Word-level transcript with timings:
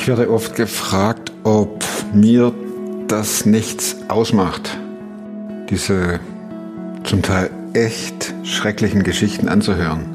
Ich 0.00 0.08
werde 0.08 0.30
oft 0.30 0.56
gefragt, 0.56 1.30
ob 1.44 1.84
mir 2.14 2.54
das 3.06 3.44
nichts 3.44 3.96
ausmacht, 4.08 4.78
diese 5.68 6.20
zum 7.04 7.20
Teil 7.20 7.50
echt 7.74 8.32
schrecklichen 8.42 9.02
Geschichten 9.02 9.46
anzuhören, 9.46 10.06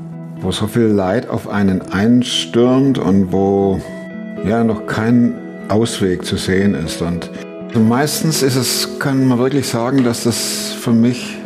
wo 0.41 0.51
so 0.51 0.65
viel 0.65 0.87
Leid 0.87 1.29
auf 1.29 1.47
einen 1.47 1.83
einstürmt 1.83 2.97
und 2.97 3.31
wo 3.31 3.79
ja 4.43 4.63
noch 4.63 4.87
kein 4.87 5.35
Ausweg 5.69 6.25
zu 6.25 6.37
sehen 6.37 6.73
ist. 6.73 7.03
Und 7.03 7.29
meistens 7.87 8.41
ist 8.41 8.55
es, 8.55 8.97
kann 8.97 9.27
man 9.27 9.37
wirklich 9.37 9.67
sagen, 9.67 10.03
dass 10.03 10.23
das 10.23 10.73
für 10.79 10.93
mich 10.93 11.37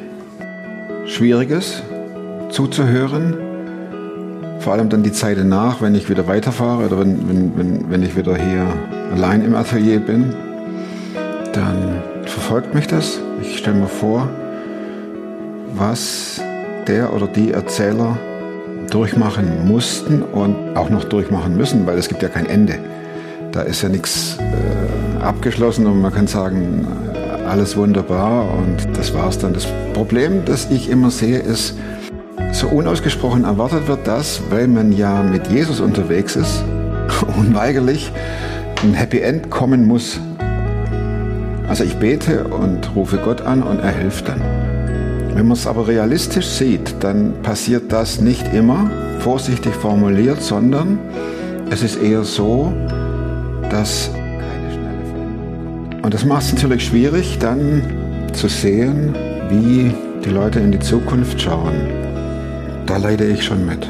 schwierig 1.05 1.51
ist, 1.51 1.83
zuzuhören. 2.51 3.48
Vor 4.69 4.75
allem 4.75 4.89
dann 4.89 5.01
die 5.01 5.11
Zeit 5.11 5.39
danach, 5.39 5.81
wenn 5.81 5.95
ich 5.95 6.11
wieder 6.11 6.27
weiterfahre 6.27 6.85
oder 6.85 6.99
wenn, 6.99 7.27
wenn, 7.27 7.57
wenn, 7.57 7.89
wenn 7.89 8.03
ich 8.03 8.15
wieder 8.15 8.35
hier 8.35 8.67
allein 9.11 9.43
im 9.43 9.55
Atelier 9.55 9.99
bin, 9.99 10.35
dann 11.53 12.03
verfolgt 12.25 12.75
mich 12.75 12.85
das. 12.85 13.19
Ich 13.41 13.57
stelle 13.57 13.77
mir 13.77 13.87
vor, 13.87 14.29
was 15.73 16.39
der 16.85 17.15
oder 17.15 17.25
die 17.25 17.51
Erzähler 17.51 18.15
durchmachen 18.91 19.67
mussten 19.67 20.21
und 20.21 20.77
auch 20.77 20.91
noch 20.91 21.05
durchmachen 21.05 21.57
müssen, 21.57 21.87
weil 21.87 21.97
es 21.97 22.07
gibt 22.07 22.21
ja 22.21 22.29
kein 22.29 22.45
Ende. 22.45 22.77
Da 23.51 23.63
ist 23.63 23.81
ja 23.81 23.89
nichts 23.89 24.37
äh, 24.37 25.23
abgeschlossen 25.23 25.87
und 25.87 25.99
man 25.99 26.13
kann 26.13 26.27
sagen, 26.27 26.85
alles 27.47 27.75
wunderbar 27.75 28.45
und 28.53 28.95
das 28.95 29.15
war's 29.15 29.39
dann. 29.39 29.53
Das 29.53 29.65
Problem, 29.95 30.45
das 30.45 30.69
ich 30.69 30.91
immer 30.91 31.09
sehe, 31.09 31.39
ist, 31.39 31.73
so 32.59 32.67
unausgesprochen 32.67 33.45
erwartet 33.45 33.87
wird 33.87 34.05
das, 34.05 34.41
weil 34.49 34.67
man 34.67 34.91
ja 34.91 35.23
mit 35.23 35.47
Jesus 35.47 35.79
unterwegs 35.79 36.35
ist, 36.35 36.65
unweigerlich 37.37 38.11
ein 38.83 38.93
Happy 38.93 39.21
End 39.21 39.49
kommen 39.49 39.87
muss. 39.87 40.19
Also 41.69 41.85
ich 41.85 41.95
bete 41.95 42.43
und 42.43 42.93
rufe 42.95 43.17
Gott 43.17 43.41
an 43.41 43.63
und 43.63 43.79
er 43.79 43.91
hilft 43.91 44.27
dann. 44.27 44.41
Wenn 45.33 45.47
man 45.47 45.53
es 45.53 45.67
aber 45.67 45.87
realistisch 45.87 46.47
sieht, 46.47 46.95
dann 46.99 47.33
passiert 47.43 47.93
das 47.93 48.19
nicht 48.19 48.53
immer, 48.53 48.91
vorsichtig 49.19 49.73
formuliert, 49.73 50.41
sondern 50.41 50.99
es 51.69 51.81
ist 51.81 51.95
eher 51.95 52.25
so, 52.25 52.73
dass. 53.69 54.11
Und 56.01 56.13
das 56.13 56.25
macht 56.25 56.43
es 56.43 56.53
natürlich 56.53 56.87
schwierig, 56.87 57.37
dann 57.39 57.81
zu 58.33 58.49
sehen, 58.49 59.15
wie 59.47 59.93
die 60.25 60.29
Leute 60.29 60.59
in 60.59 60.73
die 60.73 60.79
Zukunft 60.79 61.41
schauen. 61.41 61.98
Da 62.89 62.97
leide 62.97 63.23
ich 63.23 63.43
schon 63.43 63.67
mit. 63.67 63.87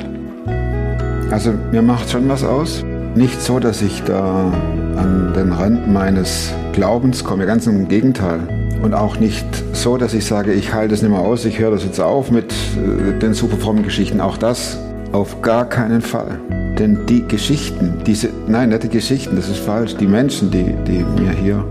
Also 1.32 1.54
mir 1.72 1.82
macht 1.82 2.10
schon 2.10 2.28
was 2.28 2.44
aus. 2.44 2.84
Nicht 3.16 3.42
so, 3.42 3.58
dass 3.58 3.82
ich 3.82 4.04
da 4.04 4.52
an 4.98 5.34
den 5.34 5.54
Rand 5.54 5.90
meines 5.90 6.52
Glaubens 6.74 7.24
komme, 7.24 7.46
ganz 7.46 7.66
im 7.66 7.88
Gegenteil. 7.88 8.42
Und 8.84 8.94
auch 8.94 9.18
nicht 9.18 9.46
so, 9.72 9.96
dass 9.96 10.14
ich 10.14 10.26
sage, 10.26 10.52
ich 10.52 10.74
halte 10.74 10.94
es 10.94 11.02
nicht 11.02 11.12
mehr 11.12 11.22
aus, 11.22 11.46
ich 11.46 11.60
höre 11.60 11.72
das 11.72 11.86
jetzt 11.86 12.02
auf 12.02 12.30
mit 12.30 12.52
äh, 12.52 13.18
den 13.20 13.34
super 13.34 13.56
frommen 13.56 13.84
Geschichten. 13.84 14.20
Auch 14.20 14.36
das 14.36 14.78
auf 15.14 15.42
gar 15.42 15.70
keinen 15.70 16.02
Fall. 16.02 16.38
Denn 16.78 17.06
die 17.06 17.26
Geschichten, 17.26 18.02
diese, 18.06 18.30
nein, 18.48 18.68
nicht 18.68 18.84
die 18.84 18.90
Geschichten, 18.90 19.38
das 19.38 19.48
ist 19.48 19.60
falsch. 19.60 19.96
Die 19.96 20.08
Menschen, 20.08 20.52
die, 20.52 20.76
die 20.86 21.06
mir 21.22 21.32
hier 21.32 21.64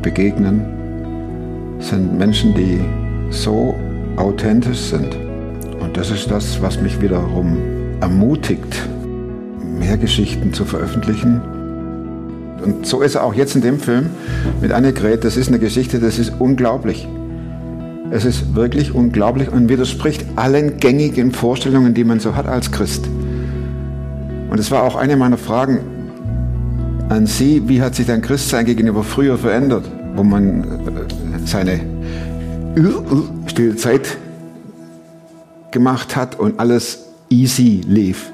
begegnen, 0.00 0.64
sind 1.80 2.16
Menschen, 2.16 2.54
die 2.54 2.80
so 3.30 3.74
authentisch 4.16 4.78
sind. 4.78 5.27
Und 5.88 5.96
das 5.96 6.10
ist 6.10 6.30
das, 6.30 6.60
was 6.60 6.78
mich 6.82 7.00
wiederum 7.00 7.56
ermutigt, 8.02 8.86
mehr 9.64 9.96
Geschichten 9.96 10.52
zu 10.52 10.66
veröffentlichen. 10.66 11.40
Und 12.62 12.86
so 12.86 13.00
ist 13.00 13.14
er 13.14 13.24
auch 13.24 13.32
jetzt 13.32 13.56
in 13.56 13.62
dem 13.62 13.80
Film 13.80 14.10
mit 14.60 14.70
Annegret. 14.70 15.24
Das 15.24 15.38
ist 15.38 15.48
eine 15.48 15.58
Geschichte, 15.58 15.98
das 15.98 16.18
ist 16.18 16.34
unglaublich. 16.40 17.08
Es 18.10 18.26
ist 18.26 18.54
wirklich 18.54 18.94
unglaublich 18.94 19.50
und 19.50 19.70
widerspricht 19.70 20.26
allen 20.36 20.76
gängigen 20.76 21.32
Vorstellungen, 21.32 21.94
die 21.94 22.04
man 22.04 22.20
so 22.20 22.36
hat 22.36 22.46
als 22.46 22.70
Christ. 22.70 23.08
Und 24.50 24.60
es 24.60 24.70
war 24.70 24.82
auch 24.82 24.94
eine 24.94 25.16
meiner 25.16 25.38
Fragen 25.38 25.78
an 27.08 27.26
Sie, 27.26 27.66
wie 27.66 27.80
hat 27.80 27.94
sich 27.94 28.06
dein 28.06 28.20
Christsein 28.20 28.66
gegenüber 28.66 29.02
früher 29.04 29.38
verändert, 29.38 29.90
wo 30.16 30.22
man 30.22 30.64
äh, 30.64 31.46
seine 31.46 31.80
stille 33.46 33.76
Zeit 33.76 34.18
gemacht 35.70 36.16
hat 36.16 36.38
und 36.38 36.60
alles 36.60 37.06
easy 37.30 37.82
lief. 37.86 38.30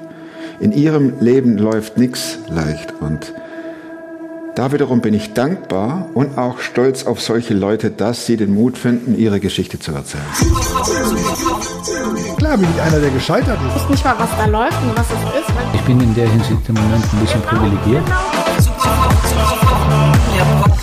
In 0.59 0.71
Ihrem 0.71 1.19
Leben 1.19 1.57
läuft 1.57 1.97
nichts 1.97 2.37
leicht 2.49 2.93
und 3.01 3.33
da 4.55 4.71
wiederum 4.71 5.01
bin 5.01 5.13
ich 5.13 5.33
dankbar 5.33 6.07
und 6.13 6.37
auch 6.37 6.59
stolz 6.59 7.05
auf 7.05 7.19
solche 7.19 7.53
Leute, 7.53 7.91
dass 7.91 8.25
sie 8.25 8.37
den 8.37 8.53
Mut 8.53 8.77
finden, 8.77 9.17
ihre 9.17 9.41
Geschichte 9.41 9.79
zu 9.79 9.91
erzählen. 9.91 10.23
Klar 12.37 12.57
bin 12.57 12.69
ich 12.73 12.81
einer, 12.81 13.01
der 13.01 13.09
gescheitert 13.09 13.59
ist. 13.67 13.75
Ich 13.75 13.81
weiß 13.81 13.89
nicht 13.89 14.05
mal, 14.05 14.15
was 14.17 14.29
da 14.37 14.45
läuft 14.45 14.81
und 14.81 14.97
was 14.97 15.07
es 15.07 15.41
ist. 15.41 15.53
Ich 15.73 15.81
bin 15.81 15.99
in 15.99 16.15
der 16.15 16.29
Hinsicht 16.29 16.69
im 16.69 16.75
Moment 16.75 17.03
ein 17.03 17.19
bisschen 17.19 17.41
privilegiert. 17.41 18.03
Der 18.07 18.44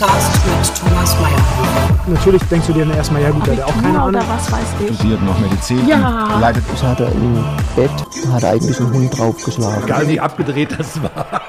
Podcast 0.02 0.46
mit 0.46 0.90
Thomas 0.90 1.16
Mayer. 1.20 2.00
Natürlich 2.08 2.42
denkst 2.50 2.66
du 2.66 2.72
dir 2.72 2.84
dann 2.84 2.96
erstmal, 2.96 3.22
ja 3.22 3.30
gut, 3.30 3.46
der 3.46 3.58
hat 3.58 3.62
auch 3.62 3.82
keine 3.82 4.00
Ahnung. 4.00 4.22
Was 4.26 4.50
weiß 4.50 4.66
ich. 4.80 4.96
studiert 4.96 5.22
noch 5.22 5.38
Medizin. 5.38 5.86
Ja. 5.86 6.40
Leidet 6.40 6.64
Ich 6.74 6.82
hatte 6.82 7.04
im 7.04 7.44
Bett, 7.76 7.90
hat 8.32 8.42
eigentlich 8.42 8.80
ein 8.80 8.92
Hund 8.92 9.16
draufgeschlagen. 9.16 9.84
Egal 9.84 10.08
wie 10.08 10.18
abgedreht 10.18 10.76
das 10.76 11.00
war. 11.00 11.42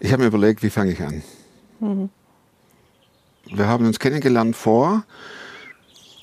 Ich 0.00 0.12
habe 0.12 0.22
mir 0.22 0.28
überlegt, 0.28 0.62
wie 0.62 0.68
fange 0.68 0.92
ich 0.92 1.00
an? 1.00 1.22
Wir 3.46 3.68
haben 3.68 3.86
uns 3.86 3.98
kennengelernt 3.98 4.54
vor 4.54 5.04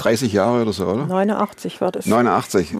30 0.04 0.34
Jahre 0.34 0.62
oder 0.64 0.74
so, 0.74 0.86
oder? 0.86 1.06
89 1.06 1.80
war 1.82 1.92
das. 1.92 2.06
89, 2.06 2.74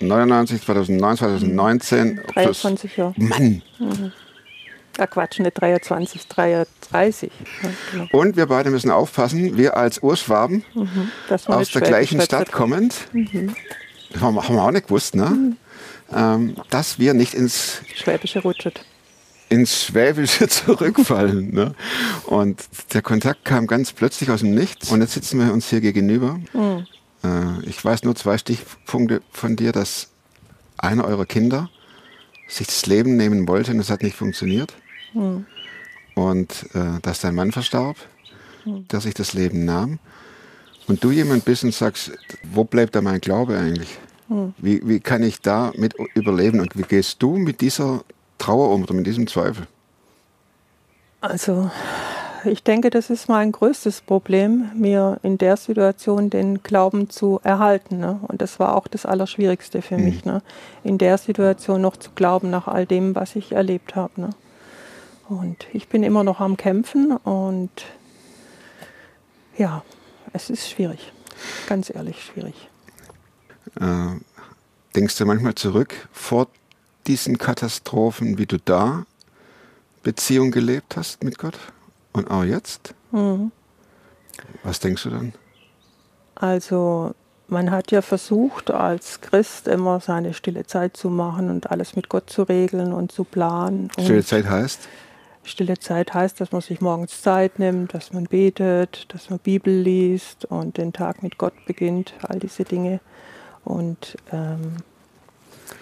99, 0.00 0.62
2009, 0.62 1.16
2019. 1.16 2.16
plus- 2.16 2.34
23 2.34 2.96
Jahre. 2.96 3.14
Mann! 3.16 3.62
Ja, 4.98 5.06
Quatsch, 5.06 5.38
nicht 5.40 5.60
23, 5.60 6.26
33. 6.28 7.30
Ja, 7.62 7.68
genau. 7.92 8.06
Und 8.12 8.36
wir 8.36 8.46
beide 8.46 8.70
müssen 8.70 8.90
aufpassen, 8.90 9.56
wir 9.56 9.76
als 9.76 10.02
Urschwaben 10.02 10.64
man 10.74 11.58
aus 11.58 11.70
der 11.70 11.82
gleichen. 11.82 12.20
Stadt 12.20 12.50
kommend, 12.52 12.94
das 14.12 14.22
haben 14.22 14.34
wir 14.34 14.62
auch 14.62 14.70
nicht 14.70 14.86
gewusst, 14.86 15.14
ne? 15.14 15.56
Ähm, 16.14 16.56
dass 16.70 16.98
wir 16.98 17.12
nicht 17.14 17.34
ins 17.34 17.82
Schwäbische 17.94 18.40
rutschet. 18.40 18.84
Ins 19.48 19.84
Schwäbische 19.84 20.48
zurückfallen. 20.48 21.52
Ne? 21.52 21.74
Und 22.26 22.62
der 22.92 23.02
Kontakt 23.02 23.44
kam 23.44 23.66
ganz 23.66 23.92
plötzlich 23.92 24.30
aus 24.30 24.40
dem 24.40 24.54
Nichts. 24.54 24.90
Und 24.90 25.00
jetzt 25.00 25.12
sitzen 25.12 25.38
wir 25.38 25.52
uns 25.52 25.68
hier 25.68 25.80
gegenüber. 25.80 26.40
Äh, 27.24 27.68
ich 27.68 27.82
weiß 27.84 28.04
nur 28.04 28.14
zwei 28.14 28.38
Stichpunkte 28.38 29.22
von 29.30 29.56
dir, 29.56 29.72
dass 29.72 30.08
einer 30.78 31.04
eurer 31.04 31.26
Kinder 31.26 31.70
sich 32.48 32.66
das 32.66 32.86
Leben 32.86 33.16
nehmen 33.16 33.48
wollte 33.48 33.72
und 33.72 33.80
es 33.80 33.90
hat 33.90 34.02
nicht 34.02 34.16
funktioniert. 34.16 34.74
Und 36.14 36.66
äh, 36.74 37.00
dass 37.02 37.20
dein 37.20 37.34
Mann 37.34 37.52
verstarb, 37.52 37.96
der 38.64 39.00
sich 39.00 39.14
das 39.14 39.32
Leben 39.32 39.64
nahm. 39.64 39.98
Und 40.86 41.02
du 41.02 41.10
jemand 41.10 41.44
bist 41.44 41.64
und 41.64 41.74
sagst, 41.74 42.12
wo 42.44 42.64
bleibt 42.64 42.94
da 42.94 43.02
mein 43.02 43.20
Glaube 43.20 43.58
eigentlich? 43.58 43.98
Wie, 44.58 44.80
wie 44.86 45.00
kann 45.00 45.22
ich 45.22 45.40
da 45.40 45.72
mit 45.76 45.94
überleben 46.14 46.60
und 46.60 46.76
wie 46.76 46.82
gehst 46.82 47.22
du 47.22 47.36
mit 47.36 47.60
dieser 47.60 48.02
Trauer 48.38 48.70
um 48.70 48.82
oder 48.82 48.94
mit 48.94 49.06
diesem 49.06 49.26
Zweifel? 49.26 49.66
Also, 51.20 51.70
ich 52.44 52.62
denke, 52.62 52.90
das 52.90 53.10
ist 53.10 53.28
mein 53.28 53.52
größtes 53.52 54.02
Problem, 54.02 54.70
mir 54.74 55.18
in 55.22 55.38
der 55.38 55.56
Situation 55.56 56.30
den 56.30 56.62
Glauben 56.62 57.10
zu 57.10 57.40
erhalten. 57.42 57.98
Ne? 57.98 58.20
Und 58.28 58.42
das 58.42 58.60
war 58.60 58.76
auch 58.76 58.86
das 58.86 59.06
Allerschwierigste 59.06 59.82
für 59.82 59.98
mich, 59.98 60.24
ne? 60.24 60.42
in 60.84 60.98
der 60.98 61.18
Situation 61.18 61.80
noch 61.80 61.96
zu 61.96 62.10
glauben 62.14 62.50
nach 62.50 62.68
all 62.68 62.86
dem, 62.86 63.14
was 63.14 63.36
ich 63.36 63.52
erlebt 63.52 63.96
habe. 63.96 64.20
Ne? 64.20 64.30
Und 65.28 65.66
ich 65.72 65.88
bin 65.88 66.02
immer 66.02 66.22
noch 66.22 66.40
am 66.40 66.56
Kämpfen 66.56 67.16
und 67.16 67.70
ja, 69.56 69.82
es 70.32 70.50
ist 70.50 70.70
schwierig. 70.70 71.12
Ganz 71.66 71.90
ehrlich, 71.94 72.22
schwierig. 72.22 72.68
Äh, 73.80 74.20
denkst 74.94 75.16
du 75.18 75.26
manchmal 75.26 75.54
zurück 75.54 76.08
vor 76.12 76.48
diesen 77.06 77.38
Katastrophen, 77.38 78.38
wie 78.38 78.46
du 78.46 78.58
da 78.58 79.04
Beziehung 80.02 80.50
gelebt 80.50 80.96
hast 80.96 81.24
mit 81.24 81.38
Gott? 81.38 81.58
Und 82.12 82.30
auch 82.30 82.44
jetzt? 82.44 82.94
Was 84.62 84.80
denkst 84.80 85.02
du 85.04 85.10
dann? 85.10 85.32
Also 86.34 87.14
man 87.48 87.70
hat 87.70 87.92
ja 87.92 88.02
versucht, 88.02 88.70
als 88.70 89.20
Christ 89.20 89.68
immer 89.68 90.00
seine 90.00 90.34
stille 90.34 90.66
Zeit 90.66 90.96
zu 90.96 91.10
machen 91.10 91.50
und 91.50 91.70
alles 91.70 91.96
mit 91.96 92.08
Gott 92.08 92.28
zu 92.30 92.42
regeln 92.42 92.92
und 92.92 93.12
zu 93.12 93.24
planen. 93.24 93.90
Stille 93.98 94.24
Zeit 94.24 94.48
heißt? 94.48 94.88
Stille 95.44 95.78
Zeit 95.78 96.12
heißt, 96.12 96.40
dass 96.40 96.50
man 96.50 96.60
sich 96.60 96.80
morgens 96.80 97.22
Zeit 97.22 97.60
nimmt, 97.60 97.94
dass 97.94 98.12
man 98.12 98.24
betet, 98.24 99.06
dass 99.14 99.30
man 99.30 99.38
Bibel 99.38 99.72
liest 99.72 100.44
und 100.46 100.76
den 100.76 100.92
Tag 100.92 101.22
mit 101.22 101.38
Gott 101.38 101.54
beginnt, 101.66 102.14
all 102.22 102.40
diese 102.40 102.64
Dinge. 102.64 103.00
Und 103.64 104.16
ähm, 104.32 104.78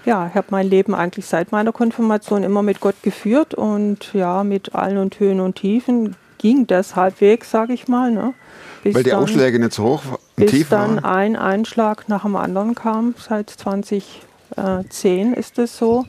Ja, 0.05 0.29
ich 0.29 0.35
habe 0.35 0.49
mein 0.51 0.69
Leben 0.69 0.95
eigentlich 0.95 1.27
seit 1.27 1.53
meiner 1.53 1.73
Konfirmation 1.73 2.43
immer 2.43 2.63
mit 2.63 2.81
Gott 2.81 2.97
geführt 3.03 3.55
und 3.55 4.13
ja, 4.13 4.45
mit 4.45 4.75
allen 4.75 4.99
und 4.99 5.19
Höhen 5.21 5.41
und 5.41 5.57
Tiefen 5.57 6.17
ging 6.39 6.67
das 6.67 6.95
halbwegs, 6.95 7.51
sage 7.51 7.73
ich 7.73 7.89
mal. 7.89 8.11
Ne? 8.11 8.35
Bis 8.83 8.95
Weil 8.95 9.03
die 9.03 9.11
dann, 9.11 9.23
Ausschläge 9.23 9.59
nicht 9.59 9.73
so 9.73 9.85
hoch 9.85 10.03
und 10.37 10.47
tief 10.47 10.71
waren? 10.71 10.95
Bis 10.95 11.03
dann 11.03 11.05
ein 11.05 11.37
Einschlag 11.37 12.09
nach 12.09 12.23
dem 12.23 12.37
anderen 12.37 12.75
kam. 12.75 13.15
Seit 13.19 13.49
2010 13.49 15.33
ist 15.33 15.59
es 15.59 15.79
so. 15.79 16.05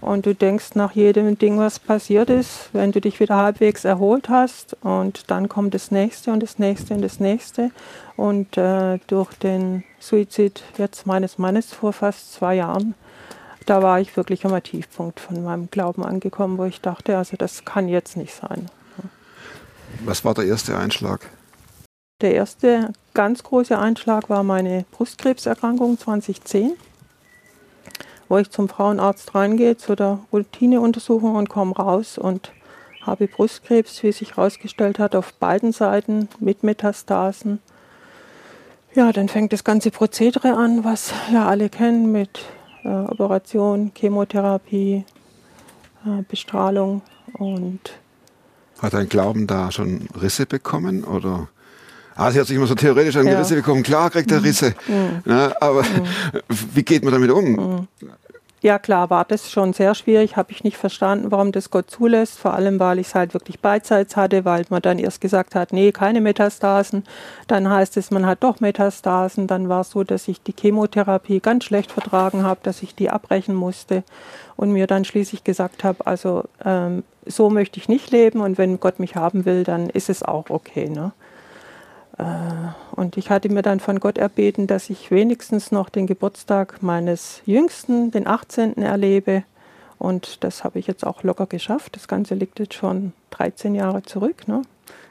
Und 0.00 0.26
du 0.26 0.34
denkst 0.34 0.70
nach 0.74 0.92
jedem 0.92 1.38
Ding, 1.38 1.58
was 1.58 1.78
passiert 1.78 2.28
ist, 2.28 2.70
wenn 2.72 2.90
du 2.90 3.00
dich 3.00 3.20
wieder 3.20 3.36
halbwegs 3.36 3.84
erholt 3.84 4.28
hast 4.28 4.76
und 4.82 5.30
dann 5.30 5.48
kommt 5.48 5.74
das 5.74 5.92
nächste 5.92 6.32
und 6.32 6.42
das 6.42 6.58
nächste 6.58 6.94
und 6.94 7.02
das 7.02 7.20
nächste. 7.20 7.70
Und 8.16 8.56
äh, 8.56 8.98
durch 9.06 9.32
den 9.34 9.84
Suizid 10.00 10.64
jetzt 10.76 11.06
meines 11.06 11.38
Mannes 11.38 11.72
vor 11.72 11.92
fast 11.92 12.32
zwei 12.34 12.56
Jahren, 12.56 12.94
da 13.66 13.82
war 13.82 14.00
ich 14.00 14.16
wirklich 14.16 14.44
am 14.44 14.62
Tiefpunkt 14.62 15.20
von 15.20 15.42
meinem 15.42 15.70
Glauben 15.70 16.04
angekommen, 16.04 16.58
wo 16.58 16.64
ich 16.64 16.80
dachte, 16.80 17.16
also 17.16 17.36
das 17.36 17.64
kann 17.64 17.88
jetzt 17.88 18.16
nicht 18.16 18.34
sein. 18.34 18.68
Was 20.04 20.24
war 20.24 20.34
der 20.34 20.44
erste 20.44 20.76
Einschlag? 20.76 21.28
Der 22.20 22.34
erste 22.34 22.92
ganz 23.14 23.42
große 23.42 23.78
Einschlag 23.78 24.30
war 24.30 24.42
meine 24.42 24.84
Brustkrebserkrankung 24.92 25.98
2010 25.98 26.72
wo 28.32 28.38
ich 28.38 28.50
zum 28.50 28.66
Frauenarzt 28.66 29.34
reingehe 29.34 29.76
zu 29.76 29.94
der 29.94 30.20
Routineuntersuchung 30.32 31.36
und 31.36 31.50
komme 31.50 31.74
raus 31.74 32.16
und 32.16 32.50
habe 33.02 33.26
Brustkrebs, 33.26 34.02
wie 34.02 34.10
sich 34.10 34.38
herausgestellt 34.38 34.98
hat, 34.98 35.14
auf 35.14 35.34
beiden 35.34 35.72
Seiten 35.72 36.30
mit 36.40 36.62
Metastasen. 36.62 37.60
Ja, 38.94 39.12
dann 39.12 39.28
fängt 39.28 39.52
das 39.52 39.64
ganze 39.64 39.90
Prozedere 39.90 40.54
an, 40.54 40.82
was 40.82 41.12
ja 41.30 41.46
alle 41.46 41.68
kennen 41.68 42.10
mit 42.10 42.40
äh, 42.84 42.88
Operation, 42.88 43.92
Chemotherapie, 43.94 45.04
äh, 46.04 46.22
Bestrahlung 46.28 47.02
und 47.38 47.80
hat 48.80 48.94
dein 48.94 49.08
Glauben 49.08 49.46
da 49.46 49.70
schon 49.70 50.08
Risse 50.20 50.44
bekommen 50.44 51.04
oder? 51.04 51.48
Ah, 52.16 52.30
sie 52.30 52.40
hat 52.40 52.46
sich 52.46 52.56
immer 52.56 52.66
so 52.66 52.74
theoretisch 52.74 53.16
an 53.16 53.24
die 53.24 53.32
ja. 53.32 53.38
Risse 53.38 53.54
bekommen. 53.54 53.82
Klar 53.82 54.10
kriegt 54.10 54.30
er 54.30 54.40
mhm. 54.40 54.44
Risse. 54.44 54.74
Mhm. 54.86 55.22
Ja, 55.24 55.54
aber 55.60 55.82
mhm. 55.82 56.06
wie 56.74 56.82
geht 56.82 57.04
man 57.04 57.12
damit 57.12 57.30
um? 57.30 57.44
Mhm. 57.44 57.88
Ja 58.62 58.78
klar, 58.78 59.10
war 59.10 59.24
das 59.24 59.50
schon 59.50 59.72
sehr 59.72 59.92
schwierig, 59.96 60.36
habe 60.36 60.52
ich 60.52 60.62
nicht 60.62 60.76
verstanden, 60.76 61.32
warum 61.32 61.50
das 61.50 61.70
Gott 61.70 61.90
zulässt, 61.90 62.38
vor 62.38 62.54
allem 62.54 62.78
weil 62.78 63.00
ich 63.00 63.08
es 63.08 63.14
halt 63.16 63.34
wirklich 63.34 63.58
beidseits 63.58 64.14
hatte, 64.14 64.44
weil 64.44 64.64
man 64.68 64.80
dann 64.80 65.00
erst 65.00 65.20
gesagt 65.20 65.56
hat, 65.56 65.72
nee, 65.72 65.90
keine 65.90 66.20
Metastasen, 66.20 67.02
dann 67.48 67.68
heißt 67.68 67.96
es, 67.96 68.12
man 68.12 68.24
hat 68.24 68.44
doch 68.44 68.60
Metastasen, 68.60 69.48
dann 69.48 69.68
war 69.68 69.80
es 69.80 69.90
so, 69.90 70.04
dass 70.04 70.28
ich 70.28 70.40
die 70.44 70.54
Chemotherapie 70.56 71.40
ganz 71.40 71.64
schlecht 71.64 71.90
vertragen 71.90 72.44
habe, 72.44 72.60
dass 72.62 72.84
ich 72.84 72.94
die 72.94 73.10
abbrechen 73.10 73.56
musste 73.56 74.04
und 74.54 74.70
mir 74.70 74.86
dann 74.86 75.04
schließlich 75.04 75.42
gesagt 75.42 75.82
habe, 75.82 76.06
also 76.06 76.44
ähm, 76.64 77.02
so 77.26 77.50
möchte 77.50 77.80
ich 77.80 77.88
nicht 77.88 78.12
leben 78.12 78.40
und 78.40 78.58
wenn 78.58 78.78
Gott 78.78 79.00
mich 79.00 79.16
haben 79.16 79.44
will, 79.44 79.64
dann 79.64 79.90
ist 79.90 80.08
es 80.08 80.22
auch 80.22 80.50
okay. 80.50 80.88
Ne? 80.88 81.10
Äh, 82.22 82.96
und 83.00 83.16
ich 83.16 83.30
hatte 83.30 83.48
mir 83.48 83.62
dann 83.62 83.80
von 83.80 84.00
Gott 84.00 84.18
erbeten, 84.18 84.66
dass 84.66 84.90
ich 84.90 85.10
wenigstens 85.10 85.72
noch 85.72 85.88
den 85.88 86.06
Geburtstag 86.06 86.82
meines 86.82 87.42
Jüngsten, 87.46 88.10
den 88.10 88.26
18. 88.26 88.76
erlebe. 88.78 89.44
Und 89.98 90.42
das 90.44 90.64
habe 90.64 90.78
ich 90.78 90.86
jetzt 90.86 91.06
auch 91.06 91.22
locker 91.22 91.46
geschafft. 91.46 91.96
Das 91.96 92.08
Ganze 92.08 92.34
liegt 92.34 92.58
jetzt 92.58 92.74
schon 92.74 93.12
13 93.30 93.74
Jahre 93.74 94.02
zurück. 94.02 94.48
Ne? 94.48 94.62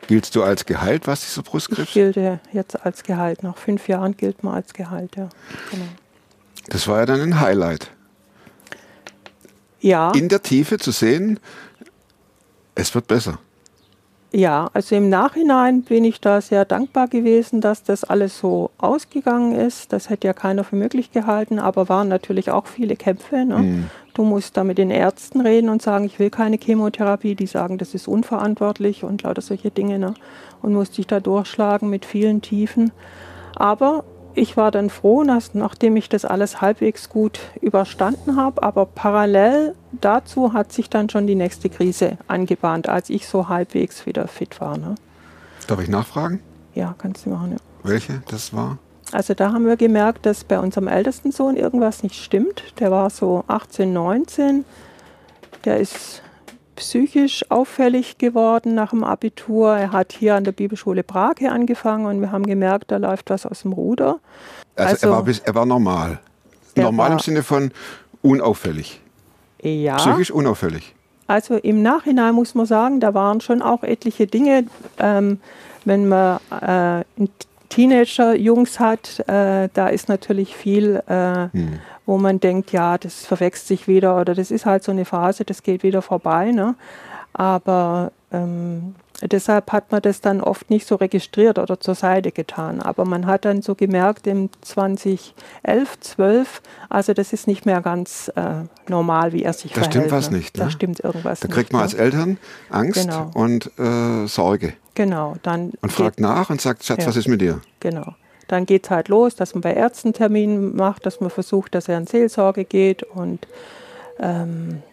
Giltst 0.07 0.35
du 0.35 0.43
als 0.43 0.65
Gehalt, 0.65 1.07
was 1.07 1.21
dieser 1.21 1.43
Brustkrebs? 1.43 1.89
Ich 1.89 1.93
gilte 1.93 2.39
jetzt 2.51 2.85
als 2.85 3.03
Gehalt. 3.03 3.43
Nach 3.43 3.57
fünf 3.57 3.87
Jahren 3.87 4.17
gilt 4.17 4.43
man 4.43 4.55
als 4.55 4.73
Gehalt, 4.73 5.15
ja. 5.15 5.29
Genau. 5.71 5.85
Das 6.67 6.87
war 6.87 6.99
ja 6.99 7.05
dann 7.05 7.21
ein 7.21 7.39
Highlight. 7.39 7.91
Ja. 9.79 10.11
In 10.11 10.29
der 10.29 10.41
Tiefe 10.41 10.77
zu 10.77 10.91
sehen, 10.91 11.39
es 12.75 12.93
wird 12.93 13.07
besser. 13.07 13.39
Ja, 14.33 14.69
also 14.73 14.95
im 14.95 15.09
Nachhinein 15.09 15.81
bin 15.81 16.05
ich 16.05 16.21
da 16.21 16.39
sehr 16.39 16.63
dankbar 16.63 17.09
gewesen, 17.09 17.59
dass 17.59 17.83
das 17.83 18.05
alles 18.05 18.39
so 18.39 18.71
ausgegangen 18.77 19.53
ist. 19.53 19.91
Das 19.91 20.09
hätte 20.09 20.27
ja 20.27 20.33
keiner 20.33 20.63
für 20.63 20.77
möglich 20.77 21.11
gehalten, 21.11 21.59
aber 21.59 21.89
waren 21.89 22.07
natürlich 22.07 22.49
auch 22.49 22.65
viele 22.65 22.95
Kämpfe. 22.95 23.43
Ne? 23.43 23.57
Mhm. 23.57 23.89
Du 24.13 24.23
musst 24.23 24.55
da 24.55 24.63
mit 24.63 24.77
den 24.77 24.89
Ärzten 24.89 25.41
reden 25.41 25.67
und 25.69 25.81
sagen, 25.81 26.05
ich 26.05 26.17
will 26.17 26.29
keine 26.29 26.57
Chemotherapie. 26.57 27.35
Die 27.35 27.45
sagen, 27.45 27.77
das 27.77 27.93
ist 27.93 28.07
unverantwortlich 28.07 29.03
und 29.03 29.23
lauter 29.23 29.41
solche 29.41 29.69
Dinge. 29.69 29.99
Ne? 29.99 30.13
Und 30.61 30.73
musste 30.73 30.97
dich 30.97 31.07
da 31.07 31.19
durchschlagen 31.19 31.89
mit 31.89 32.05
vielen 32.05 32.41
Tiefen. 32.41 32.91
Aber 33.55 34.05
ich 34.35 34.57
war 34.57 34.71
dann 34.71 34.89
froh, 34.89 35.23
dass, 35.23 35.53
nachdem 35.53 35.95
ich 35.95 36.09
das 36.09 36.25
alles 36.25 36.61
halbwegs 36.61 37.09
gut 37.09 37.39
überstanden 37.61 38.35
habe, 38.35 38.63
aber 38.63 38.85
parallel 38.85 39.75
dazu 39.91 40.53
hat 40.53 40.71
sich 40.71 40.89
dann 40.89 41.09
schon 41.09 41.27
die 41.27 41.35
nächste 41.35 41.69
Krise 41.69 42.17
angebahnt, 42.27 42.89
als 42.89 43.09
ich 43.09 43.27
so 43.27 43.49
halbwegs 43.49 44.05
wieder 44.05 44.27
fit 44.27 44.61
war. 44.61 44.77
Ne? 44.77 44.95
Darf 45.67 45.81
ich 45.81 45.89
nachfragen? 45.89 46.41
Ja, 46.73 46.95
kannst 46.97 47.25
du 47.25 47.31
machen. 47.31 47.51
Ja. 47.51 47.57
Welche 47.83 48.21
das 48.29 48.53
war? 48.53 48.77
Also 49.11 49.33
da 49.33 49.51
haben 49.51 49.65
wir 49.65 49.75
gemerkt, 49.75 50.25
dass 50.25 50.43
bei 50.43 50.59
unserem 50.59 50.87
ältesten 50.87 51.31
Sohn 51.31 51.57
irgendwas 51.57 52.03
nicht 52.03 52.15
stimmt. 52.15 52.63
Der 52.79 52.91
war 52.91 53.09
so 53.09 53.43
18, 53.47 53.91
19. 53.91 54.65
Der 55.65 55.79
ist 55.79 56.21
psychisch 56.75 57.45
auffällig 57.49 58.17
geworden 58.17 58.75
nach 58.75 58.91
dem 58.91 59.03
Abitur. 59.03 59.75
Er 59.75 59.91
hat 59.91 60.13
hier 60.13 60.35
an 60.35 60.43
der 60.43 60.51
Bibelschule 60.51 61.03
Prag 61.03 61.35
angefangen 61.41 62.05
und 62.05 62.21
wir 62.21 62.31
haben 62.31 62.45
gemerkt, 62.45 62.91
da 62.91 62.97
läuft 62.97 63.29
was 63.29 63.45
aus 63.45 63.61
dem 63.61 63.73
Ruder. 63.73 64.19
Also, 64.75 64.91
also 64.91 65.07
er, 65.07 65.13
war 65.13 65.23
bis, 65.23 65.39
er 65.39 65.55
war 65.55 65.65
normal. 65.65 66.19
Normal 66.75 67.09
war, 67.09 67.13
im 67.13 67.19
Sinne 67.19 67.43
von 67.43 67.71
unauffällig. 68.21 69.01
Ja. 69.61 69.97
Psychisch 69.97 70.31
unauffällig. 70.31 70.95
Also 71.27 71.55
im 71.55 71.81
Nachhinein 71.81 72.35
muss 72.35 72.55
man 72.55 72.65
sagen, 72.65 72.99
da 72.99 73.13
waren 73.13 73.41
schon 73.41 73.61
auch 73.61 73.83
etliche 73.83 74.27
Dinge, 74.27 74.65
ähm, 74.99 75.39
wenn 75.85 76.07
man 76.09 76.39
äh, 76.51 77.03
Teenager-Jungs 77.71 78.79
hat, 78.79 79.19
äh, 79.27 79.69
da 79.73 79.87
ist 79.87 80.09
natürlich 80.09 80.55
viel, 80.55 81.01
äh, 81.07 81.47
hm. 81.51 81.79
wo 82.05 82.17
man 82.17 82.39
denkt, 82.39 82.71
ja, 82.73 82.97
das 82.97 83.25
verwechselt 83.25 83.67
sich 83.67 83.87
wieder 83.87 84.19
oder 84.19 84.35
das 84.35 84.51
ist 84.51 84.65
halt 84.65 84.83
so 84.83 84.91
eine 84.91 85.05
Phase, 85.05 85.45
das 85.45 85.63
geht 85.63 85.81
wieder 85.81 86.01
vorbei. 86.01 86.51
Ne? 86.51 86.75
Aber 87.33 88.11
ähm, 88.31 88.95
deshalb 89.21 89.71
hat 89.71 89.91
man 89.91 90.01
das 90.01 90.21
dann 90.21 90.41
oft 90.41 90.69
nicht 90.69 90.87
so 90.87 90.95
registriert 90.95 91.59
oder 91.59 91.79
zur 91.79 91.95
Seite 91.95 92.31
getan. 92.31 92.81
Aber 92.81 93.05
man 93.05 93.25
hat 93.25 93.45
dann 93.45 93.61
so 93.61 93.75
gemerkt, 93.75 94.27
im 94.27 94.49
2011, 94.61 95.33
12, 95.99 96.61
also 96.89 97.13
das 97.13 97.33
ist 97.33 97.47
nicht 97.47 97.65
mehr 97.65 97.81
ganz 97.81 98.31
äh, 98.35 98.63
normal, 98.89 99.33
wie 99.33 99.43
er 99.43 99.53
sich 99.53 99.71
da 99.73 99.81
verhält. 99.81 99.95
Da 99.95 99.99
stimmt 99.99 100.11
was 100.11 100.31
ne? 100.31 100.37
nicht. 100.37 100.57
Ne? 100.57 100.63
Da 100.63 100.69
stimmt 100.71 100.99
irgendwas 101.01 101.39
Da 101.41 101.47
kriegt 101.47 101.71
man 101.71 101.81
ne? 101.81 101.83
als 101.83 101.93
Eltern 101.93 102.37
Angst 102.69 103.01
genau. 103.01 103.31
und 103.33 103.71
äh, 103.77 104.27
Sorge. 104.27 104.73
Genau. 104.95 105.35
Dann 105.43 105.73
und 105.81 105.91
fragt 105.91 106.19
nach 106.19 106.49
und 106.49 106.59
sagt, 106.59 106.83
Schatz, 106.83 107.01
ja, 107.01 107.07
was 107.07 107.15
ist 107.15 107.27
mit 107.27 107.41
dir? 107.41 107.61
Genau. 107.79 108.15
Dann 108.47 108.65
geht 108.65 108.85
es 108.85 108.89
halt 108.89 109.07
los, 109.07 109.35
dass 109.35 109.53
man 109.53 109.61
bei 109.61 109.73
Ärzten 109.73 110.13
Termin 110.13 110.75
macht, 110.75 111.05
dass 111.05 111.21
man 111.21 111.29
versucht, 111.29 111.73
dass 111.73 111.87
er 111.87 111.97
in 111.97 112.07
Seelsorge 112.07 112.65
geht 112.65 113.03
und 113.03 113.47
ähm, 114.19 114.83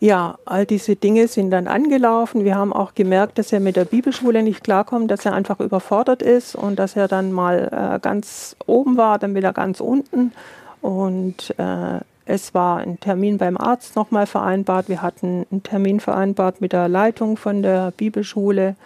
ja, 0.00 0.38
all 0.46 0.64
diese 0.64 0.96
Dinge 0.96 1.28
sind 1.28 1.50
dann 1.50 1.68
angelaufen. 1.68 2.44
Wir 2.44 2.56
haben 2.56 2.72
auch 2.72 2.94
gemerkt, 2.94 3.38
dass 3.38 3.52
er 3.52 3.60
mit 3.60 3.76
der 3.76 3.84
Bibelschule 3.84 4.42
nicht 4.42 4.64
klarkommt, 4.64 5.10
dass 5.10 5.26
er 5.26 5.34
einfach 5.34 5.60
überfordert 5.60 6.22
ist 6.22 6.54
und 6.54 6.78
dass 6.78 6.96
er 6.96 7.06
dann 7.06 7.32
mal 7.32 7.68
äh, 7.70 8.00
ganz 8.00 8.56
oben 8.66 8.96
war, 8.96 9.18
dann 9.18 9.34
wieder 9.34 9.52
ganz 9.52 9.78
unten. 9.80 10.32
Und 10.80 11.54
äh, 11.58 12.00
es 12.24 12.54
war 12.54 12.78
ein 12.78 12.98
Termin 12.98 13.36
beim 13.36 13.58
Arzt 13.58 13.94
nochmal 13.94 14.26
vereinbart. 14.26 14.88
Wir 14.88 15.02
hatten 15.02 15.44
einen 15.50 15.62
Termin 15.62 16.00
vereinbart 16.00 16.62
mit 16.62 16.72
der 16.72 16.88
Leitung 16.88 17.36
von 17.36 17.62
der 17.62 17.90
Bibelschule. 17.90 18.76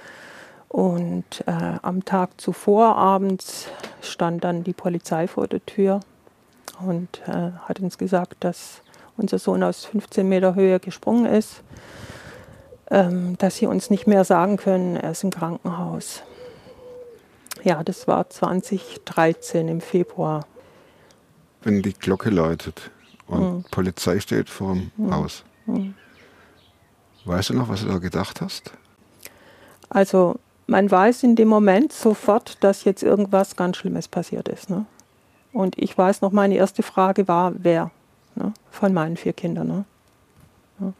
Und 0.68 1.44
äh, 1.47 1.78
am 1.83 2.04
Tag 2.04 2.40
zuvor 2.40 2.97
abends 2.97 3.68
stand 4.02 4.42
dann 4.42 4.64
die 4.64 4.73
Polizei 4.73 5.28
vor 5.28 5.47
der 5.47 5.64
Tür 5.64 6.00
und 6.85 7.23
äh, 7.28 7.52
hat 7.68 7.78
uns 7.78 7.99
gesagt, 7.99 8.38
dass 8.40 8.83
unser 9.16 9.38
Sohn 9.38 9.62
aus 9.62 9.85
15 9.85 10.28
Meter 10.28 10.54
Höhe 10.54 10.80
gesprungen 10.80 11.26
ist, 11.26 11.62
ähm, 12.90 13.37
dass 13.38 13.56
sie 13.56 13.66
uns 13.66 13.90
nicht 13.90 14.06
mehr 14.06 14.25
sagen 14.25 14.56
können, 14.56 14.97
er 14.97 15.12
ist 15.12 15.25
im 15.25 15.30
Krankenhaus. 15.30 16.23
Ja, 17.62 17.83
das 17.83 18.06
war 18.06 18.28
2013 18.28 19.68
im 19.68 19.80
Februar. 19.80 20.47
Wenn 21.62 21.83
die 21.83 21.94
Glocke 21.94 22.30
läutet, 22.30 22.90
und 23.26 23.40
mhm. 23.40 23.64
Polizei 23.71 24.21
steht 24.21 24.50
vor 24.50 24.75
dem 24.75 24.90
mhm. 24.97 25.14
Haus. 25.14 25.44
Mhm. 25.66 25.94
Weißt 27.25 27.50
du 27.50 27.54
noch, 27.54 27.68
was 27.68 27.83
du 27.83 27.88
da 27.88 27.99
gedacht 27.99 28.40
hast? 28.40 28.73
Also 29.88 30.37
man 30.66 30.90
weiß 30.90 31.23
in 31.23 31.37
dem 31.37 31.49
Moment 31.49 31.92
sofort, 31.92 32.62
dass 32.62 32.85
jetzt 32.85 33.02
irgendwas 33.02 33.56
ganz 33.56 33.78
Schlimmes 33.78 34.09
passiert 34.09 34.49
ist. 34.49 34.68
Ne? 34.68 34.87
Und 35.52 35.78
ich 35.78 35.97
weiß 35.97 36.21
noch, 36.21 36.33
meine 36.33 36.56
erste 36.56 36.83
Frage 36.83 37.28
war, 37.28 37.52
wer 37.56 37.90
ne? 38.37 38.53
von 38.71 38.93
meinen 38.93 39.17
vier 39.17 39.33
Kindern. 39.33 39.69
Ne? 39.69 39.85
Ja. 40.81 40.93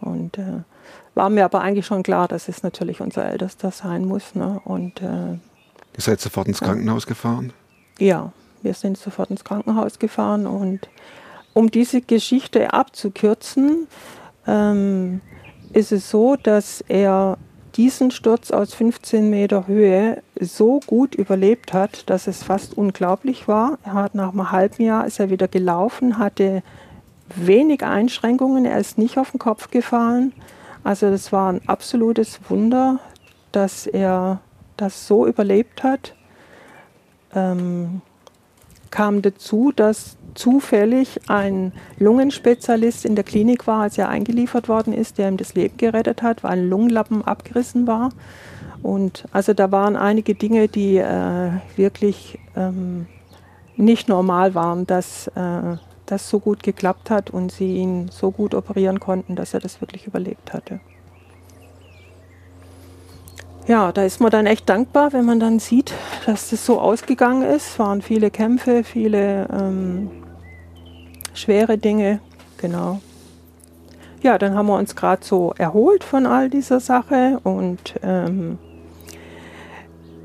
Und 0.00 0.38
äh, 0.38 0.62
war 1.14 1.30
mir 1.30 1.44
aber 1.44 1.60
eigentlich 1.60 1.86
schon 1.86 2.02
klar, 2.02 2.28
dass 2.28 2.48
es 2.48 2.62
natürlich 2.62 3.00
unser 3.00 3.24
Ältester 3.24 3.70
sein 3.70 4.04
muss. 4.04 4.34
Ne? 4.34 4.60
Und, 4.64 5.02
äh, 5.02 5.32
Ihr 5.32 5.40
seid 5.98 6.20
sofort 6.20 6.46
ins 6.46 6.60
Krankenhaus 6.60 7.06
gefahren? 7.06 7.52
Ja, 7.98 8.32
wir 8.62 8.74
sind 8.74 8.96
sofort 8.98 9.30
ins 9.30 9.44
Krankenhaus 9.44 9.98
gefahren 9.98 10.46
und 10.46 10.88
um 11.54 11.70
diese 11.70 12.00
Geschichte 12.00 12.72
abzukürzen, 12.72 13.88
ähm, 14.46 15.20
ist 15.72 15.92
es 15.92 16.08
so, 16.08 16.36
dass 16.36 16.82
er 16.86 17.36
diesen 17.78 18.10
Sturz 18.10 18.50
aus 18.50 18.74
15 18.74 19.30
Meter 19.30 19.68
Höhe 19.68 20.20
so 20.38 20.80
gut 20.84 21.14
überlebt 21.14 21.72
hat, 21.72 22.10
dass 22.10 22.26
es 22.26 22.42
fast 22.42 22.76
unglaublich 22.76 23.46
war. 23.46 23.78
Er 23.84 23.94
hat 23.94 24.16
nach 24.16 24.32
einem 24.32 24.50
halben 24.50 24.82
Jahr 24.82 25.06
ist 25.06 25.20
er 25.20 25.30
wieder 25.30 25.46
gelaufen, 25.46 26.18
hatte 26.18 26.64
wenig 27.34 27.84
Einschränkungen, 27.84 28.64
er 28.64 28.78
ist 28.78 28.98
nicht 28.98 29.16
auf 29.16 29.30
den 29.30 29.38
Kopf 29.38 29.70
gefallen. 29.70 30.32
Also 30.82 31.08
das 31.08 31.32
war 31.32 31.52
ein 31.52 31.60
absolutes 31.68 32.40
Wunder, 32.48 32.98
dass 33.52 33.86
er 33.86 34.40
das 34.76 35.06
so 35.06 35.24
überlebt 35.26 35.84
hat. 35.84 36.14
Ähm, 37.32 38.02
kam 38.90 39.22
dazu, 39.22 39.72
dass 39.74 40.16
zufällig 40.34 41.20
ein 41.28 41.72
Lungenspezialist 41.98 43.04
in 43.04 43.16
der 43.16 43.24
Klinik 43.24 43.66
war, 43.66 43.82
als 43.82 43.98
er 43.98 44.08
eingeliefert 44.08 44.68
worden 44.68 44.92
ist, 44.92 45.18
der 45.18 45.28
ihm 45.28 45.36
das 45.36 45.54
Leben 45.54 45.76
gerettet 45.76 46.22
hat, 46.22 46.44
weil 46.44 46.52
ein 46.52 46.70
Lungenlappen 46.70 47.22
abgerissen 47.22 47.86
war. 47.86 48.10
Und 48.82 49.24
also 49.32 49.54
da 49.54 49.72
waren 49.72 49.96
einige 49.96 50.34
Dinge, 50.34 50.68
die 50.68 50.98
äh, 50.98 51.50
wirklich 51.76 52.38
ähm, 52.54 53.06
nicht 53.76 54.08
normal 54.08 54.54
waren, 54.54 54.86
dass 54.86 55.26
äh, 55.28 55.76
das 56.06 56.28
so 56.28 56.38
gut 56.40 56.62
geklappt 56.62 57.10
hat 57.10 57.30
und 57.30 57.52
sie 57.52 57.76
ihn 57.76 58.08
so 58.10 58.30
gut 58.30 58.54
operieren 58.54 59.00
konnten, 59.00 59.36
dass 59.36 59.54
er 59.54 59.60
das 59.60 59.80
wirklich 59.80 60.06
überlebt 60.06 60.52
hatte. 60.52 60.80
Ja, 63.68 63.92
da 63.92 64.02
ist 64.02 64.18
man 64.18 64.30
dann 64.30 64.46
echt 64.46 64.66
dankbar, 64.66 65.12
wenn 65.12 65.26
man 65.26 65.40
dann 65.40 65.58
sieht, 65.58 65.92
dass 66.24 66.48
das 66.48 66.64
so 66.64 66.80
ausgegangen 66.80 67.42
ist. 67.42 67.72
Es 67.72 67.78
waren 67.78 68.00
viele 68.00 68.30
Kämpfe, 68.30 68.82
viele 68.82 69.46
ähm, 69.52 70.10
schwere 71.34 71.76
Dinge, 71.76 72.20
genau. 72.56 73.02
Ja, 74.22 74.38
dann 74.38 74.54
haben 74.54 74.68
wir 74.68 74.78
uns 74.78 74.96
gerade 74.96 75.22
so 75.22 75.52
erholt 75.58 76.02
von 76.02 76.24
all 76.24 76.48
dieser 76.48 76.80
Sache 76.80 77.40
und 77.44 77.96
ähm, 78.02 78.58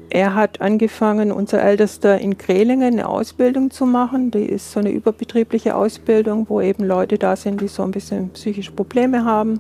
er 0.09 0.35
hat 0.35 0.61
angefangen, 0.61 1.33
unser 1.33 1.61
Ältester 1.61 2.17
in 2.19 2.37
Krelingen 2.37 2.93
eine 2.93 3.09
Ausbildung 3.09 3.71
zu 3.71 3.85
machen. 3.85 4.31
Die 4.31 4.45
ist 4.45 4.71
so 4.71 4.79
eine 4.79 4.91
überbetriebliche 4.91 5.75
Ausbildung, 5.75 6.45
wo 6.47 6.61
eben 6.61 6.85
Leute 6.85 7.17
da 7.17 7.35
sind, 7.35 7.59
die 7.59 7.67
so 7.67 7.83
ein 7.83 7.91
bisschen 7.91 8.29
psychische 8.29 8.71
Probleme 8.71 9.25
haben. 9.25 9.59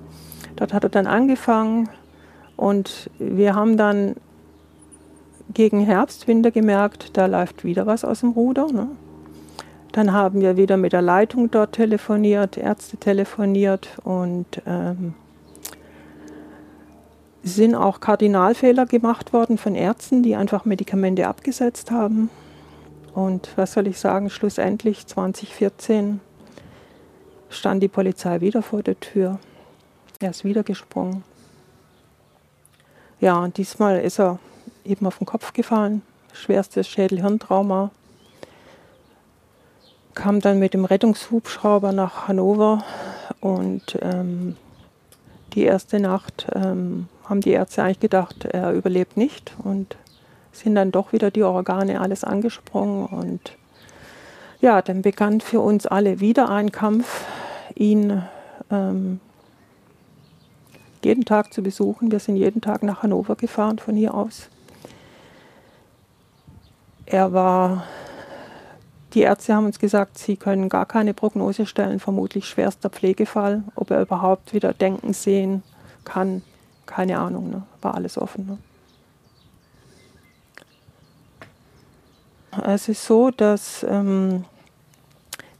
Dort 0.55 0.71
hat 0.71 0.85
er 0.85 0.89
dann 0.89 1.05
angefangen 1.05 1.89
und 2.63 3.09
wir 3.19 3.55
haben 3.55 3.75
dann 3.75 4.15
gegen 5.53 5.81
Herbst, 5.81 6.29
Winter 6.29 6.49
gemerkt, 6.49 7.17
da 7.17 7.25
läuft 7.25 7.65
wieder 7.65 7.85
was 7.87 8.05
aus 8.05 8.21
dem 8.21 8.29
Ruder. 8.29 8.71
Ne? 8.71 8.87
Dann 9.91 10.13
haben 10.13 10.39
wir 10.39 10.55
wieder 10.55 10.77
mit 10.77 10.93
der 10.93 11.01
Leitung 11.01 11.51
dort 11.51 11.73
telefoniert, 11.73 12.55
Ärzte 12.55 12.95
telefoniert 12.95 13.89
und 14.05 14.61
ähm, 14.65 15.13
sind 17.43 17.75
auch 17.75 17.99
Kardinalfehler 17.99 18.85
gemacht 18.85 19.33
worden 19.33 19.57
von 19.57 19.75
Ärzten, 19.75 20.23
die 20.23 20.37
einfach 20.37 20.63
Medikamente 20.63 21.27
abgesetzt 21.27 21.91
haben. 21.91 22.29
Und 23.13 23.49
was 23.57 23.73
soll 23.73 23.87
ich 23.87 23.99
sagen, 23.99 24.29
schlussendlich 24.29 25.05
2014 25.05 26.21
stand 27.49 27.83
die 27.83 27.89
Polizei 27.89 28.39
wieder 28.39 28.61
vor 28.61 28.83
der 28.83 28.97
Tür. 29.01 29.37
Er 30.21 30.29
ist 30.29 30.45
wieder 30.45 30.63
gesprungen. 30.63 31.25
Ja, 33.23 33.39
und 33.39 33.55
diesmal 33.55 34.01
ist 34.01 34.19
er 34.19 34.37
eben 34.83 35.07
auf 35.07 35.19
den 35.19 35.25
Kopf 35.25 35.53
gefallen. 35.53 36.01
Schwerstes 36.33 36.89
Schädelhirntrauma. 36.89 37.89
Kam 40.13 40.41
dann 40.41 40.59
mit 40.59 40.73
dem 40.73 40.83
Rettungshubschrauber 40.83 41.93
nach 41.93 42.27
Hannover 42.27 42.83
und 43.39 43.97
ähm, 44.01 44.57
die 45.53 45.63
erste 45.63 46.01
Nacht 46.01 46.47
ähm, 46.53 47.07
haben 47.23 47.39
die 47.39 47.51
Ärzte 47.51 47.83
eigentlich 47.83 48.01
gedacht, 48.01 48.43
er 48.43 48.73
überlebt 48.73 49.15
nicht 49.15 49.53
und 49.63 49.95
sind 50.51 50.75
dann 50.75 50.91
doch 50.91 51.13
wieder 51.13 51.31
die 51.31 51.43
Organe 51.43 52.01
alles 52.01 52.25
angesprungen 52.25 53.05
und 53.05 53.53
ja, 54.59 54.81
dann 54.81 55.01
begann 55.01 55.39
für 55.39 55.61
uns 55.61 55.87
alle 55.87 56.19
wieder 56.19 56.49
ein 56.49 56.73
Kampf, 56.73 57.23
ihn 57.73 58.21
ähm, 58.69 59.21
jeden 61.05 61.25
Tag 61.25 61.53
zu 61.53 61.61
besuchen. 61.61 62.11
Wir 62.11 62.19
sind 62.19 62.35
jeden 62.35 62.61
Tag 62.61 62.83
nach 62.83 63.03
Hannover 63.03 63.35
gefahren 63.35 63.79
von 63.79 63.95
hier 63.95 64.13
aus. 64.13 64.49
Er 67.05 67.33
war, 67.33 67.83
die 69.13 69.21
Ärzte 69.21 69.53
haben 69.53 69.65
uns 69.65 69.79
gesagt, 69.79 70.17
sie 70.17 70.37
können 70.37 70.69
gar 70.69 70.85
keine 70.85 71.13
Prognose 71.13 71.65
stellen, 71.65 71.99
vermutlich 71.99 72.45
schwerster 72.45 72.89
Pflegefall, 72.89 73.63
ob 73.75 73.91
er 73.91 74.01
überhaupt 74.01 74.53
wieder 74.53 74.73
denken, 74.73 75.13
sehen 75.13 75.63
kann, 76.05 76.41
keine 76.85 77.19
Ahnung, 77.19 77.49
ne? 77.49 77.63
war 77.81 77.95
alles 77.95 78.17
offen. 78.17 78.45
Ne? 78.47 78.57
Es 82.65 82.87
ist 82.87 83.05
so, 83.05 83.31
dass 83.31 83.85
ähm, 83.89 84.45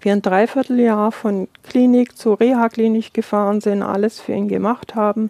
wir 0.04 0.14
ein 0.14 0.22
Dreivierteljahr 0.22 1.12
von 1.12 1.48
Klinik 1.64 2.16
zu 2.18 2.34
Reha-Klinik 2.34 3.14
gefahren 3.14 3.62
sind, 3.62 3.84
alles 3.84 4.20
für 4.20 4.34
ihn 4.34 4.48
gemacht 4.48 4.96
haben. 4.96 5.30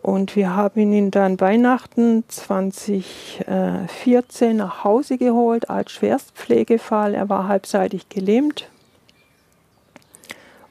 Und 0.00 0.34
wir 0.34 0.56
haben 0.56 0.92
ihn 0.92 1.10
dann 1.12 1.40
Weihnachten 1.40 2.24
2014 2.26 4.56
nach 4.56 4.82
Hause 4.82 5.16
geholt 5.16 5.70
als 5.70 5.92
Schwerstpflegefall. 5.92 7.14
Er 7.14 7.28
war 7.28 7.46
halbseitig 7.46 8.08
gelähmt. 8.08 8.68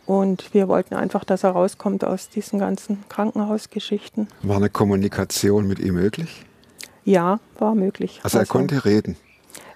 Und 0.05 0.53
wir 0.53 0.67
wollten 0.67 0.95
einfach, 0.95 1.23
dass 1.23 1.45
er 1.45 1.51
rauskommt 1.51 2.03
aus 2.03 2.27
diesen 2.27 2.59
ganzen 2.59 3.05
Krankenhausgeschichten. 3.07 4.27
War 4.41 4.57
eine 4.57 4.69
Kommunikation 4.69 5.65
mit 5.65 5.79
ihm 5.79 5.93
möglich? 5.93 6.43
Ja, 7.05 7.39
war 7.57 7.75
möglich. 7.75 8.19
Also 8.23 8.37
er 8.37 8.41
also, 8.41 8.51
konnte 8.51 8.83
reden. 8.83 9.15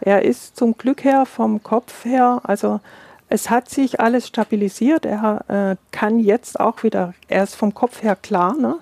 Er 0.02 0.24
ist 0.24 0.58
zum 0.58 0.78
Glück 0.78 1.06
her 1.06 1.26
vom 1.26 1.64
Kopf 1.64 2.04
her, 2.04 2.42
also 2.44 2.82
es 3.30 3.50
hat 3.50 3.70
sich 3.70 4.00
alles 4.00 4.28
stabilisiert. 4.28 5.06
Er 5.06 5.44
äh, 5.48 5.76
kann 5.92 6.20
jetzt 6.20 6.60
auch 6.60 6.84
wieder, 6.84 7.14
er 7.28 7.44
ist 7.44 7.56
vom 7.56 7.74
Kopf 7.74 8.04
her 8.04 8.16
klar. 8.16 8.56
Ne? 8.56 8.78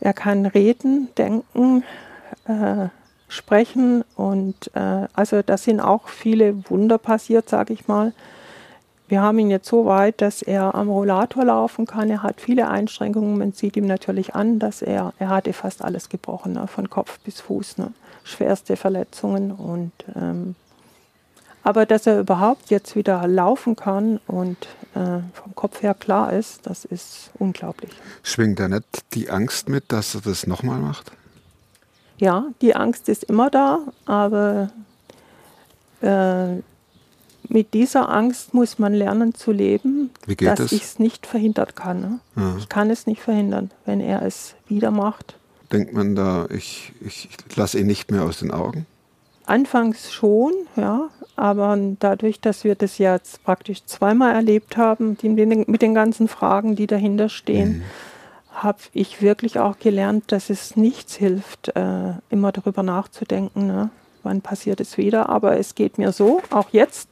Er 0.00 0.12
kann 0.12 0.46
reden, 0.46 1.08
denken, 1.16 1.84
äh, 2.46 2.88
sprechen 3.28 4.04
und 4.16 4.70
äh, 4.74 5.06
also 5.12 5.42
da 5.42 5.58
sind 5.58 5.80
auch 5.80 6.08
viele 6.08 6.68
Wunder 6.70 6.98
passiert, 6.98 7.48
sage 7.48 7.74
ich 7.74 7.86
mal. 7.86 8.12
Wir 9.06 9.22
haben 9.22 9.38
ihn 9.38 9.50
jetzt 9.50 9.68
so 9.68 9.86
weit, 9.86 10.20
dass 10.20 10.42
er 10.42 10.74
am 10.74 10.88
Rollator 10.88 11.44
laufen 11.44 11.86
kann. 11.86 12.10
Er 12.10 12.22
hat 12.22 12.42
viele 12.42 12.68
Einschränkungen. 12.68 13.38
Man 13.38 13.52
sieht 13.52 13.76
ihm 13.76 13.86
natürlich 13.86 14.34
an, 14.34 14.58
dass 14.58 14.82
er, 14.82 15.14
er 15.18 15.28
hatte 15.28 15.54
fast 15.54 15.82
alles 15.82 16.10
gebrochen, 16.10 16.54
ne? 16.54 16.66
von 16.66 16.90
Kopf 16.90 17.18
bis 17.20 17.40
Fuß, 17.40 17.78
ne? 17.78 17.92
schwerste 18.24 18.76
Verletzungen 18.76 19.50
und 19.52 19.92
ähm, 20.14 20.56
aber 21.68 21.84
dass 21.84 22.06
er 22.06 22.18
überhaupt 22.18 22.70
jetzt 22.70 22.96
wieder 22.96 23.28
laufen 23.28 23.76
kann 23.76 24.20
und 24.26 24.56
äh, 24.94 25.20
vom 25.34 25.54
Kopf 25.54 25.82
her 25.82 25.92
klar 25.92 26.32
ist, 26.32 26.60
das 26.66 26.86
ist 26.86 27.30
unglaublich. 27.38 27.90
Schwingt 28.22 28.58
da 28.58 28.68
nicht 28.68 28.86
die 29.12 29.28
Angst 29.28 29.68
mit, 29.68 29.92
dass 29.92 30.14
er 30.14 30.22
das 30.22 30.46
nochmal 30.46 30.78
macht? 30.78 31.12
Ja, 32.16 32.46
die 32.62 32.74
Angst 32.74 33.10
ist 33.10 33.22
immer 33.24 33.50
da, 33.50 33.80
aber 34.06 34.70
äh, 36.00 36.54
mit 37.50 37.74
dieser 37.74 38.08
Angst 38.08 38.54
muss 38.54 38.78
man 38.78 38.94
lernen 38.94 39.34
zu 39.34 39.52
leben, 39.52 40.08
dass 40.38 40.72
ich 40.72 40.82
es 40.82 40.98
nicht 40.98 41.26
verhindern 41.26 41.74
kann. 41.74 42.00
Ne? 42.00 42.20
Ja. 42.36 42.56
Ich 42.56 42.70
kann 42.70 42.88
es 42.88 43.06
nicht 43.06 43.20
verhindern, 43.20 43.72
wenn 43.84 44.00
er 44.00 44.22
es 44.22 44.54
wieder 44.68 44.90
macht. 44.90 45.36
Denkt 45.70 45.92
man 45.92 46.14
da, 46.14 46.46
ich, 46.48 46.94
ich 47.02 47.28
lasse 47.56 47.78
ihn 47.78 47.86
nicht 47.86 48.10
mehr 48.10 48.22
aus 48.22 48.38
den 48.38 48.52
Augen? 48.52 48.86
Anfangs 49.44 50.10
schon, 50.10 50.52
ja, 50.76 51.10
aber 51.38 51.78
dadurch, 52.00 52.40
dass 52.40 52.64
wir 52.64 52.74
das 52.74 52.98
jetzt 52.98 53.44
praktisch 53.44 53.84
zweimal 53.84 54.34
erlebt 54.34 54.76
haben, 54.76 55.16
die, 55.18 55.28
mit 55.28 55.82
den 55.82 55.94
ganzen 55.94 56.26
Fragen, 56.26 56.74
die 56.74 56.88
dahinter 56.88 57.28
stehen, 57.28 57.78
mhm. 57.78 57.82
habe 58.52 58.78
ich 58.92 59.22
wirklich 59.22 59.58
auch 59.58 59.78
gelernt, 59.78 60.32
dass 60.32 60.50
es 60.50 60.76
nichts 60.76 61.14
hilft, 61.14 61.68
äh, 61.76 62.14
immer 62.28 62.50
darüber 62.50 62.82
nachzudenken, 62.82 63.68
ne? 63.68 63.90
wann 64.24 64.42
passiert 64.42 64.80
es 64.80 64.98
wieder. 64.98 65.28
Aber 65.28 65.58
es 65.58 65.74
geht 65.76 65.96
mir 65.96 66.12
so, 66.12 66.42
auch 66.50 66.70
jetzt, 66.70 67.08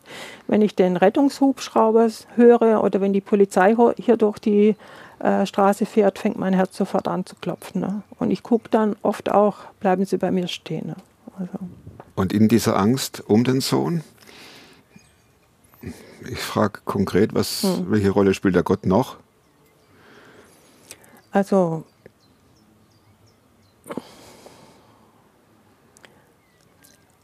wenn 0.48 0.60
ich 0.60 0.74
den 0.74 0.96
Rettungshubschrauber 0.96 2.08
höre 2.34 2.82
oder 2.82 3.00
wenn 3.00 3.12
die 3.12 3.20
Polizei 3.20 3.76
hier 3.96 4.16
durch 4.16 4.38
die 4.38 4.74
äh, 5.20 5.46
Straße 5.46 5.86
fährt, 5.86 6.18
fängt 6.18 6.38
mein 6.38 6.52
Herz 6.52 6.76
sofort 6.76 7.08
an 7.08 7.24
zu 7.24 7.36
klopfen. 7.36 7.80
Ne? 7.80 8.02
Und 8.18 8.30
ich 8.30 8.42
gucke 8.42 8.68
dann 8.70 8.96
oft 9.02 9.30
auch, 9.30 9.58
bleiben 9.80 10.04
Sie 10.04 10.18
bei 10.18 10.30
mir 10.30 10.48
stehen. 10.48 10.88
Ne? 10.88 10.96
Also. 11.38 11.58
Und 12.16 12.32
in 12.32 12.48
dieser 12.48 12.76
Angst 12.76 13.22
um 13.26 13.44
den 13.44 13.60
Sohn, 13.60 14.02
ich 16.28 16.38
frage 16.38 16.80
konkret, 16.84 17.34
was, 17.34 17.62
hm. 17.62 17.90
welche 17.90 18.10
Rolle 18.10 18.34
spielt 18.34 18.54
der 18.54 18.62
Gott 18.62 18.86
noch? 18.86 19.16
Also 21.32 21.84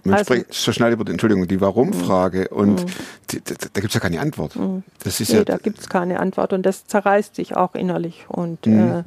man 0.04 0.14
Also- 0.14 0.24
spricht 0.34 0.52
so 0.54 0.72
schnell 0.72 0.92
über 0.92 1.04
die, 1.04 1.12
Entschuldigung, 1.12 1.46
die 1.46 1.60
Warum-Frage 1.60 2.48
und 2.48 2.84
die, 3.30 3.40
da, 3.40 3.54
da 3.72 3.80
gibt 3.80 3.88
es 3.88 3.94
ja 3.94 4.00
keine 4.00 4.20
Antwort. 4.20 4.52
Das 5.04 5.20
ist 5.20 5.30
Nee, 5.30 5.36
ja, 5.38 5.44
da 5.44 5.58
gibt 5.58 5.78
es 5.78 5.88
keine 5.88 6.18
Antwort 6.20 6.52
und 6.52 6.64
das 6.66 6.86
zerreißt 6.86 7.38
dich 7.38 7.56
auch 7.56 7.74
innerlich. 7.74 8.24
Und 8.28 8.66
Mhm. 8.66 8.78
äh, 8.78 9.04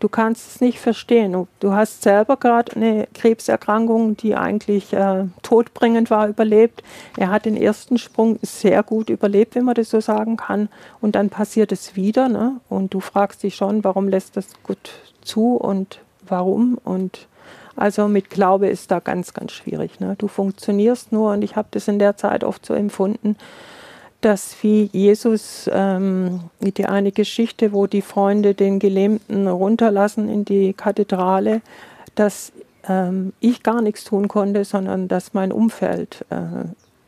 du 0.00 0.08
kannst 0.08 0.48
es 0.48 0.60
nicht 0.60 0.78
verstehen. 0.78 1.46
Du, 1.60 1.72
hast 1.72 2.02
selber 2.02 2.36
gerade 2.36 2.76
eine 2.76 3.08
Krebserkrankung, 3.14 4.16
die 4.16 4.36
eigentlich 4.36 4.92
äh, 4.92 5.24
todbringend 5.42 6.10
war, 6.10 6.28
überlebt. 6.28 6.82
Er 7.16 7.30
hat 7.30 7.44
den 7.44 7.56
ersten 7.56 7.98
Sprung 7.98 8.38
sehr 8.42 8.82
gut 8.82 9.10
überlebt, 9.10 9.54
wenn 9.54 9.64
man 9.64 9.74
das 9.74 9.90
so 9.90 10.00
sagen 10.00 10.36
kann. 10.36 10.68
Und 11.00 11.14
dann 11.14 11.30
passiert 11.30 11.72
es 11.72 11.96
wieder. 11.96 12.28
Ne? 12.28 12.60
Und 12.68 12.94
du 12.94 13.00
fragst 13.00 13.42
dich 13.42 13.56
schon, 13.56 13.84
warum 13.84 14.08
lässt 14.08 14.36
das 14.36 14.48
gut 14.62 14.90
zu 15.22 15.56
und 15.56 16.00
warum? 16.26 16.78
Und 16.84 17.26
also 17.76 18.08
mit 18.08 18.30
Glaube 18.30 18.68
ist 18.68 18.90
da 18.90 19.00
ganz, 19.00 19.34
ganz 19.34 19.52
schwierig. 19.52 20.00
Ne? 20.00 20.14
Du 20.18 20.28
funktionierst 20.28 21.12
nur 21.12 21.32
und 21.32 21.42
ich 21.42 21.56
habe 21.56 21.68
das 21.70 21.88
in 21.88 21.98
der 21.98 22.16
Zeit 22.16 22.44
oft 22.44 22.66
so 22.66 22.74
empfunden, 22.74 23.36
dass 24.20 24.56
wie 24.62 24.90
Jesus, 24.92 25.70
ähm, 25.72 26.40
die 26.60 26.86
eine 26.86 27.12
Geschichte, 27.12 27.72
wo 27.72 27.86
die 27.86 28.02
Freunde 28.02 28.54
den 28.54 28.78
Gelähmten 28.78 29.46
runterlassen 29.46 30.28
in 30.28 30.44
die 30.44 30.72
Kathedrale, 30.72 31.60
dass 32.14 32.52
ähm, 32.88 33.32
ich 33.40 33.62
gar 33.62 33.80
nichts 33.80 34.04
tun 34.04 34.28
konnte, 34.28 34.64
sondern 34.64 35.08
dass 35.08 35.34
mein 35.34 35.52
Umfeld 35.52 36.24
äh, 36.30 36.36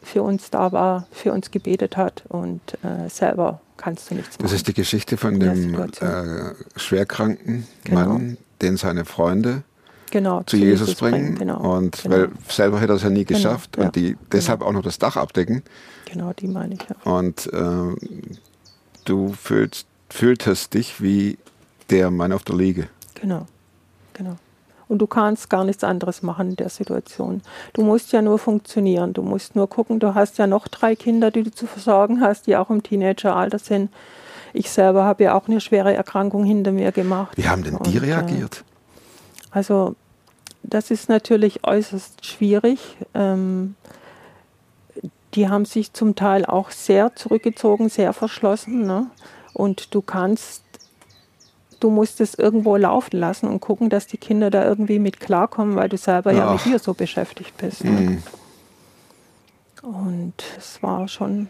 für 0.02 0.22
uns 0.22 0.50
da 0.50 0.72
war, 0.72 1.06
für 1.10 1.32
uns 1.32 1.50
gebetet 1.50 1.96
hat 1.96 2.22
und 2.28 2.60
äh, 2.82 3.08
selber 3.08 3.60
kannst 3.76 4.10
du 4.10 4.14
nichts 4.14 4.38
machen. 4.38 4.44
das 4.44 4.52
ist 4.52 4.68
die 4.68 4.74
Geschichte 4.74 5.16
von 5.16 5.40
dem 5.40 5.74
äh, 5.74 6.54
schwerkranken 6.76 7.66
Genau. 7.84 8.00
Mann, 8.00 8.36
den 8.62 8.76
seine 8.76 9.04
Freunde 9.04 9.62
genau, 10.10 10.42
zu 10.44 10.56
Jesus 10.56 10.94
bringen. 10.94 11.36
Genau, 11.36 11.58
Und 11.76 12.02
genau, 12.02 12.16
weil 12.16 12.28
selber 12.48 12.80
hätte 12.80 12.92
er 12.92 12.96
es 12.96 13.02
ja 13.02 13.10
nie 13.10 13.24
Genau, 13.24 13.38
geschafft 13.38 13.76
ja. 13.76 13.84
und 13.84 13.96
die 13.96 14.16
deshalb 14.32 14.62
auch 14.62 14.72
noch 14.72 14.82
das 14.82 14.98
Dach 14.98 15.16
abdecken. 15.16 15.62
genau, 16.04 16.32
die 16.32 16.48
meine 16.48 16.74
ich. 16.74 16.80
Ja. 16.82 17.12
Und 17.12 17.48
ähm, 17.52 17.96
du 19.04 19.32
fühlst, 19.32 19.86
fühltest 20.08 20.74
dich 20.74 21.00
wie 21.02 21.38
der 21.90 22.10
Mann 22.10 22.32
auf 22.32 22.42
der 22.44 22.56
Liege. 22.56 22.88
Genau, 23.14 23.46
genau. 24.14 24.36
Und 24.88 24.98
du 24.98 25.06
kannst 25.06 25.48
gar 25.50 25.62
nichts 25.62 25.84
anderes 25.84 26.22
machen 26.22 26.50
in 26.50 26.56
der 26.56 26.68
Situation. 26.68 27.42
Du 27.74 27.82
musst 27.82 28.12
ja 28.12 28.22
nur 28.22 28.40
funktionieren. 28.40 29.12
Du 29.12 29.22
musst 29.22 29.54
nur 29.54 29.68
gucken, 29.68 30.00
du 30.00 30.16
hast 30.16 30.36
ja 30.38 30.48
noch 30.48 30.66
drei 30.66 30.96
Kinder, 30.96 31.30
die 31.30 31.44
du 31.44 31.52
zu 31.52 31.66
versorgen 31.68 32.20
hast, 32.20 32.48
die 32.48 32.56
auch 32.56 32.70
im 32.70 32.82
Teenageralter 32.82 33.60
sind. 33.60 33.90
Ich 34.52 34.68
selber 34.68 35.04
habe 35.04 35.22
ja 35.22 35.34
auch 35.34 35.46
eine 35.46 35.60
schwere 35.60 35.94
Erkrankung 35.94 36.42
hinter 36.44 36.72
mir 36.72 36.90
gemacht. 36.90 37.36
Wie 37.36 37.48
haben 37.48 37.62
denn 37.62 37.78
die 37.84 37.98
Und, 37.98 38.04
äh, 38.04 38.10
reagiert? 38.14 38.64
Also 39.52 39.94
das 40.62 40.90
ist 40.90 41.08
natürlich 41.08 41.64
äußerst 41.64 42.24
schwierig. 42.24 42.96
Ähm, 43.14 43.76
die 45.34 45.48
haben 45.48 45.64
sich 45.64 45.92
zum 45.92 46.16
Teil 46.16 46.44
auch 46.44 46.70
sehr 46.70 47.14
zurückgezogen, 47.14 47.88
sehr 47.88 48.12
verschlossen. 48.12 48.86
Ne? 48.86 49.06
Und 49.52 49.94
du 49.94 50.02
kannst, 50.02 50.64
du 51.78 51.90
musst 51.90 52.20
es 52.20 52.34
irgendwo 52.34 52.76
laufen 52.76 53.18
lassen 53.18 53.48
und 53.48 53.60
gucken, 53.60 53.90
dass 53.90 54.06
die 54.06 54.18
Kinder 54.18 54.50
da 54.50 54.64
irgendwie 54.64 54.98
mit 54.98 55.20
klarkommen, 55.20 55.76
weil 55.76 55.88
du 55.88 55.96
selber 55.96 56.32
ja 56.32 56.50
mit 56.50 56.60
Ach. 56.60 56.64
dir 56.64 56.78
so 56.78 56.94
beschäftigt 56.94 57.56
bist. 57.56 57.84
Ne? 57.84 57.90
Mhm. 57.90 58.22
Und 59.82 60.34
es 60.58 60.82
war 60.82 61.08
schon 61.08 61.48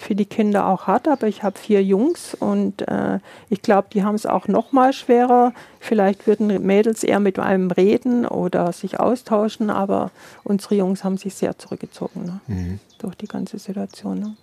für 0.00 0.14
die 0.14 0.24
Kinder 0.24 0.66
auch 0.66 0.86
hart, 0.86 1.08
aber 1.08 1.26
ich 1.26 1.42
habe 1.42 1.58
vier 1.58 1.84
Jungs 1.84 2.34
und 2.34 2.88
äh, 2.88 3.18
ich 3.50 3.60
glaube, 3.60 3.88
die 3.92 4.02
haben 4.02 4.14
es 4.14 4.24
auch 4.24 4.48
noch 4.48 4.72
mal 4.72 4.94
schwerer. 4.94 5.52
Vielleicht 5.78 6.26
würden 6.26 6.64
Mädels 6.64 7.04
eher 7.04 7.20
mit 7.20 7.38
einem 7.38 7.70
reden 7.70 8.24
oder 8.24 8.72
sich 8.72 8.98
austauschen, 8.98 9.68
aber 9.68 10.10
unsere 10.42 10.74
Jungs 10.76 11.04
haben 11.04 11.18
sich 11.18 11.34
sehr 11.34 11.58
zurückgezogen 11.58 12.24
ne? 12.24 12.40
Mhm. 12.46 12.80
durch 12.98 13.14
die 13.16 13.26
ganze 13.26 13.58
Situation. 13.58 14.20
Ne? 14.20 14.36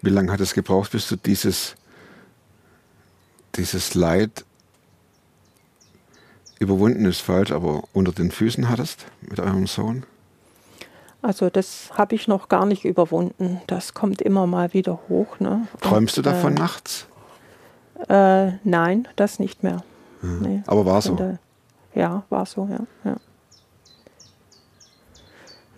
Wie 0.00 0.10
lange 0.10 0.32
hat 0.32 0.40
es 0.40 0.54
gebraucht, 0.54 0.92
bis 0.92 1.06
du 1.06 1.16
dieses, 1.16 1.74
dieses 3.56 3.94
Leid 3.94 4.46
überwunden 6.60 7.04
ist 7.04 7.20
falsch, 7.20 7.52
aber 7.52 7.84
unter 7.92 8.12
den 8.12 8.30
Füßen 8.30 8.70
hattest 8.70 9.04
mit 9.20 9.38
eurem 9.38 9.66
Sohn? 9.66 10.06
Also 11.22 11.50
das 11.50 11.90
habe 11.94 12.16
ich 12.16 12.26
noch 12.26 12.48
gar 12.48 12.66
nicht 12.66 12.84
überwunden. 12.84 13.60
Das 13.68 13.94
kommt 13.94 14.20
immer 14.20 14.46
mal 14.48 14.74
wieder 14.74 14.98
hoch. 15.08 15.38
Ne? 15.38 15.68
Träumst 15.80 16.16
du 16.16 16.20
Und, 16.20 16.26
davon 16.26 16.56
äh, 16.56 16.58
nachts? 16.58 17.06
Äh, 18.08 18.52
nein, 18.64 19.06
das 19.14 19.38
nicht 19.38 19.62
mehr. 19.62 19.84
Nee. 20.20 20.62
Aber 20.66 20.84
war 20.84 21.00
so. 21.00 21.12
Und, 21.12 21.20
äh, 21.20 21.36
ja, 21.94 22.24
war 22.28 22.44
so, 22.46 22.68
ja. 22.70 22.80
ja. 23.04 23.16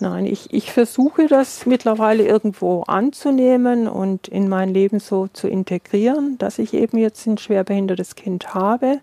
Nein, 0.00 0.26
ich, 0.26 0.52
ich 0.52 0.72
versuche 0.72 1.28
das 1.28 1.66
mittlerweile 1.66 2.26
irgendwo 2.26 2.82
anzunehmen 2.82 3.86
und 3.86 4.28
in 4.28 4.48
mein 4.48 4.68
Leben 4.68 4.98
so 4.98 5.28
zu 5.28 5.48
integrieren, 5.48 6.36
dass 6.38 6.58
ich 6.58 6.74
eben 6.74 6.98
jetzt 6.98 7.26
ein 7.26 7.38
schwerbehindertes 7.38 8.14
Kind 8.14 8.54
habe. 8.54 9.00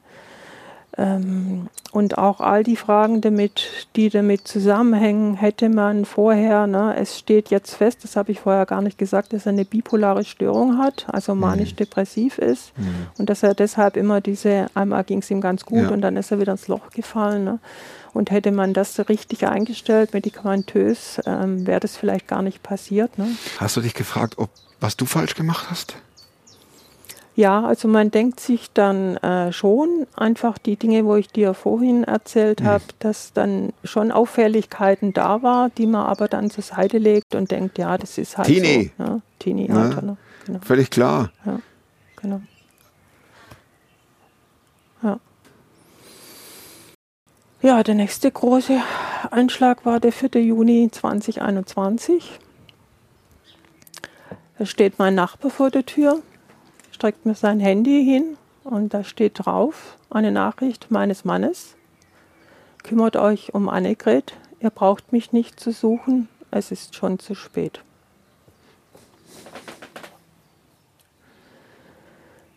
Ähm, 0.97 1.67
und 1.93 2.17
auch 2.17 2.39
all 2.39 2.63
die 2.63 2.75
Fragen 2.77 3.19
damit, 3.21 3.87
die 3.95 4.09
damit 4.09 4.47
zusammenhängen, 4.47 5.35
hätte 5.35 5.67
man 5.69 6.05
vorher, 6.05 6.65
ne, 6.67 6.95
es 6.97 7.17
steht 7.19 7.49
jetzt 7.49 7.75
fest, 7.75 7.99
das 8.03 8.15
habe 8.15 8.31
ich 8.31 8.41
vorher 8.41 8.65
gar 8.65 8.81
nicht 8.81 8.97
gesagt, 8.97 9.33
dass 9.33 9.45
er 9.45 9.51
eine 9.51 9.65
bipolare 9.65 10.23
Störung 10.23 10.77
hat, 10.77 11.05
also 11.11 11.35
manisch-depressiv 11.35 12.37
ist 12.37 12.71
und 13.17 13.29
dass 13.29 13.43
er 13.43 13.53
deshalb 13.55 13.97
immer 13.97 14.21
diese, 14.21 14.67
einmal 14.73 15.03
ging 15.03 15.19
es 15.19 15.29
ihm 15.31 15.41
ganz 15.41 15.65
gut 15.65 15.83
Ja. 15.83 15.89
und 15.89 16.01
dann 16.01 16.15
ist 16.17 16.31
er 16.31 16.39
wieder 16.39 16.53
ins 16.53 16.67
Loch 16.69 16.89
gefallen. 16.91 17.43
Ne? 17.43 17.59
Und 18.13 18.31
hätte 18.31 18.51
man 18.51 18.73
das 18.73 18.93
so 18.95 19.03
richtig 19.03 19.47
eingestellt, 19.47 20.13
medikamentös, 20.13 21.19
ähm, 21.25 21.65
wäre 21.67 21.79
das 21.79 21.95
vielleicht 21.97 22.27
gar 22.27 22.41
nicht 22.41 22.63
passiert. 22.63 23.17
Ne? 23.17 23.27
Hast 23.59 23.77
du 23.77 23.81
dich 23.81 23.93
gefragt, 23.93 24.37
ob 24.37 24.49
was 24.81 24.97
du 24.97 25.05
falsch 25.05 25.35
gemacht 25.35 25.67
hast? 25.69 25.95
Ja, 27.41 27.63
also 27.63 27.87
man 27.87 28.11
denkt 28.11 28.39
sich 28.39 28.71
dann 28.71 29.17
äh, 29.17 29.51
schon 29.51 30.05
einfach 30.15 30.59
die 30.59 30.75
Dinge, 30.75 31.05
wo 31.05 31.15
ich 31.15 31.27
dir 31.27 31.55
vorhin 31.55 32.03
erzählt 32.03 32.61
habe, 32.61 32.83
dass 32.99 33.33
dann 33.33 33.73
schon 33.83 34.11
Auffälligkeiten 34.11 35.11
da 35.11 35.41
war, 35.41 35.69
die 35.71 35.87
man 35.87 36.05
aber 36.05 36.27
dann 36.27 36.51
zur 36.51 36.63
Seite 36.63 36.99
legt 36.99 37.33
und 37.33 37.49
denkt, 37.49 37.79
ja, 37.79 37.97
das 37.97 38.19
ist 38.19 38.37
halt 38.37 38.45
Teenie. 38.45 38.91
so. 38.95 39.03
Ja, 39.03 39.21
Teenie? 39.39 39.71
Alter, 39.71 40.03
ne? 40.03 40.17
Genau, 40.45 40.59
Völlig 40.61 40.91
klar. 40.91 41.31
genau. 42.21 42.41
Ja. 45.01 45.19
Ja, 47.63 47.81
der 47.81 47.95
nächste 47.95 48.29
große 48.29 48.79
Einschlag 49.31 49.83
war 49.83 49.99
der 49.99 50.11
4. 50.11 50.39
Juni 50.43 50.89
2021. 50.91 52.39
Da 54.59 54.65
steht 54.67 54.99
mein 54.99 55.15
Nachbar 55.15 55.49
vor 55.49 55.71
der 55.71 55.87
Tür, 55.87 56.21
streckt 57.01 57.25
mir 57.25 57.33
sein 57.33 57.59
Handy 57.59 58.05
hin 58.05 58.37
und 58.63 58.93
da 58.93 59.03
steht 59.03 59.43
drauf 59.43 59.97
eine 60.11 60.31
Nachricht 60.31 60.91
meines 60.91 61.25
Mannes. 61.25 61.75
Kümmert 62.83 63.15
euch 63.15 63.55
um 63.55 63.69
Annegret, 63.69 64.35
ihr 64.59 64.69
braucht 64.69 65.11
mich 65.11 65.33
nicht 65.33 65.59
zu 65.59 65.71
suchen, 65.71 66.29
es 66.51 66.69
ist 66.69 66.93
schon 66.93 67.17
zu 67.17 67.33
spät. 67.33 67.81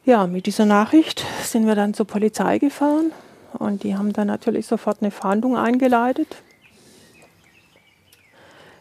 Ja, 0.04 0.26
mit 0.26 0.44
dieser 0.44 0.66
Nachricht 0.66 1.24
sind 1.42 1.66
wir 1.66 1.74
dann 1.74 1.94
zur 1.94 2.06
Polizei 2.06 2.58
gefahren 2.58 3.12
und 3.54 3.82
die 3.82 3.96
haben 3.96 4.12
dann 4.12 4.26
natürlich 4.26 4.66
sofort 4.66 4.98
eine 5.00 5.10
Fahndung 5.10 5.56
eingeleitet. 5.56 6.36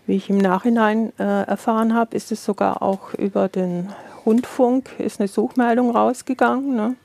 Wie 0.07 0.17
ich 0.17 0.29
im 0.29 0.39
Nachhinein 0.39 1.13
äh, 1.17 1.43
erfahren 1.43 1.93
habe, 1.93 2.17
ist 2.17 2.33
es 2.33 2.43
sogar 2.43 2.81
auch 2.81 3.13
über 3.13 3.47
den 3.47 3.87
Rundfunk 4.25 4.89
ist 4.99 5.19
eine 5.19 5.27
Suchmeldung 5.27 5.91
rausgegangen. 5.95 6.75
Ne? 6.75 6.95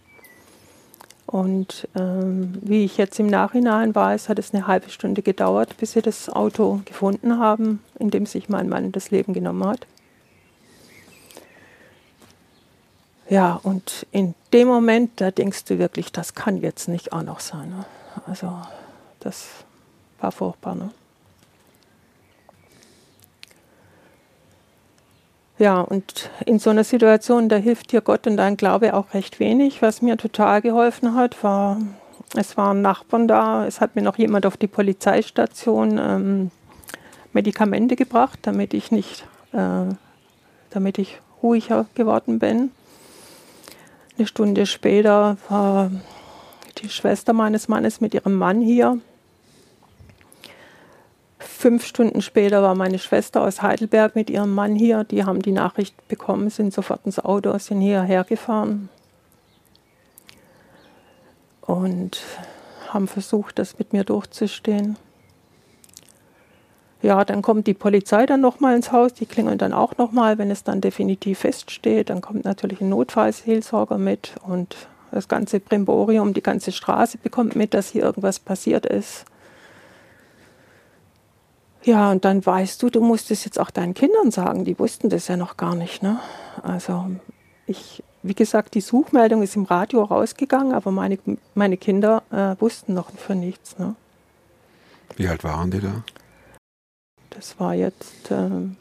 Und 1.27 1.87
ähm, 1.95 2.59
wie 2.63 2.85
ich 2.85 2.97
jetzt 2.97 3.21
im 3.21 3.27
Nachhinein 3.27 3.95
weiß, 3.95 4.29
hat 4.29 4.39
es 4.39 4.55
eine 4.55 4.67
halbe 4.67 4.89
Stunde 4.89 5.23
gedauert, 5.23 5.77
bis 5.77 5.93
sie 5.93 6.03
das 6.03 6.31
Auto 6.31 6.81
gefunden 6.85 7.39
haben, 7.39 7.83
in 7.99 8.11
dem 8.11 8.25
sich 8.25 8.49
mein 8.49 8.69
Mann 8.69 8.93
das 8.93 9.11
Leben 9.11 9.35
genommen 9.35 9.67
hat. 9.67 9.87
Ja, 13.29 13.61
und 13.63 14.07
in 14.11 14.35
dem 14.55 14.69
Moment, 14.69 15.21
da 15.21 15.31
denkst 15.31 15.65
du 15.65 15.79
wirklich, 15.79 16.13
das 16.13 16.35
kann 16.35 16.57
jetzt 16.57 16.89
nicht 16.89 17.13
auch 17.13 17.23
noch 17.23 17.41
sein. 17.41 17.69
Ne? 17.69 17.85
Also, 18.27 18.51
das 19.21 19.49
war 20.19 20.33
furchtbar. 20.33 20.77
Ne? 20.77 20.91
Ja, 25.59 25.81
und 25.81 26.31
in 26.47 26.61
so 26.61 26.71
einer 26.71 26.85
Situation, 26.85 27.49
da 27.49 27.57
hilft 27.57 27.91
dir 27.91 28.01
Gott 28.01 28.29
und 28.29 28.37
dein 28.37 28.57
Glaube 28.57 28.95
auch 28.95 29.13
recht 29.13 29.41
wenig. 29.41 29.83
Was 29.83 30.03
mir 30.03 30.17
total 30.17 30.63
geholfen 30.63 31.15
hat, 31.15 31.43
war, 31.43 31.79
es 32.37 32.57
waren 32.57 32.81
Nachbarn 32.81 33.27
da, 33.27 33.67
es 33.67 33.81
hat 33.81 33.97
mir 33.97 34.03
noch 34.03 34.19
jemand 34.19 34.47
auf 34.47 34.57
die 34.57 34.69
Polizeistation 34.69 35.99
ähm, 35.99 36.51
Medikamente 37.33 37.97
gebracht, 37.97 38.39
damit 38.43 38.73
ich 38.73 38.93
nicht, 38.93 39.27
äh, 39.53 39.93
damit 40.71 40.99
ich 40.99 41.21
ruhiger 41.43 41.87
geworden 41.95 42.39
bin. 42.39 42.71
Eine 44.17 44.29
Stunde 44.29 44.65
später 44.67 45.39
war 45.49 45.91
die 46.79 46.89
Schwester 46.89 47.33
meines 47.33 47.67
Mannes 47.67 48.01
mit 48.01 48.15
ihrem 48.15 48.35
Mann 48.35 48.61
hier. 48.61 48.99
Fünf 51.39 51.85
Stunden 51.85 52.23
später 52.23 52.63
war 52.63 52.75
meine 52.75 52.99
Schwester 52.99 53.43
aus 53.43 53.63
Heidelberg 53.63 54.15
mit 54.15 54.31
ihrem 54.31 54.55
Mann 54.55 54.75
hier. 54.75 55.05
Die 55.05 55.25
haben 55.25 55.43
die 55.43 55.53
Nachricht 55.53 56.09
bekommen, 56.09 56.51
sind 56.51 56.73
sofort 56.73 57.07
ins 57.07 57.19
Auto, 57.19 57.57
sind 57.59 57.81
hierher 57.81 58.25
gefahren 58.25 58.89
und 61.63 62.23
haben 62.89 63.07
versucht, 63.07 63.59
das 63.59 63.79
mit 63.79 63.93
mir 63.93 64.05
durchzustehen. 64.05 64.97
Ja, 67.01 67.25
dann 67.25 67.43
kommt 67.43 67.69
die 67.69 67.75
Polizei 67.75 68.27
dann 68.27 68.41
nochmal 68.41 68.75
ins 68.75 68.91
Haus, 68.91 69.15
die 69.15 69.27
klingeln 69.27 69.59
dann 69.59 69.73
auch 69.73 69.97
nochmal, 69.99 70.39
wenn 70.39 70.51
es 70.51 70.65
dann 70.65 70.81
definitiv 70.81 71.41
feststeht. 71.41 72.11
Dann 72.11 72.21
kommt 72.21 72.45
natürlich 72.45 72.81
ein 72.81 72.89
Notfallseelsorger 72.89 73.99
mit 73.99 74.35
und 74.45 74.89
das 75.13 75.29
ganze 75.29 75.61
Brimborium, 75.61 76.35
die 76.35 76.43
ganze 76.43 76.73
Straße 76.73 77.19
bekommt 77.19 77.55
mit, 77.55 77.73
dass 77.73 77.91
hier 77.91 78.03
irgendwas 78.03 78.41
passiert 78.41 78.85
ist. 78.85 79.27
Ja, 81.89 82.11
und 82.11 82.27
dann 82.27 82.45
weißt 82.45 82.83
du, 82.83 82.91
du 82.91 83.01
musst 83.01 83.31
es 83.31 83.47
jetzt 83.47 83.59
auch 83.59 83.71
deinen 83.71 83.95
Kindern 83.95 84.31
sagen. 84.31 84.67
Die 84.67 84.79
wussten 84.79 85.09
das 85.09 85.27
ja 85.27 85.39
noch 85.39 85.57
gar 85.57 85.75
nicht. 85.75 86.03
Ne? 86.03 86.19
Also 86.63 87.07
ich, 87.67 88.05
wie 88.23 88.35
gesagt, 88.35 88.75
die 88.75 88.83
Suchmeldung 88.83 89.43
ist 89.43 89.57
im 89.57 89.65
Radio 89.65 90.03
rausgegangen, 90.03 90.75
aber 90.75 90.91
meine, 90.91 91.19
meine 91.55 91.79
Kinder 91.79 92.23
äh, 92.31 92.61
wussten 92.61 92.93
noch 92.93 93.11
für 93.13 93.35
nichts. 93.35 93.79
Ne? 93.79 93.95
Wie 95.17 95.29
alt 95.29 95.45
waren 95.45 95.71
die 95.71 95.81
da? 95.81 96.03
Das 97.31 97.59
war 97.59 97.73
jetzt 97.73 98.31
ähm, 98.33 98.77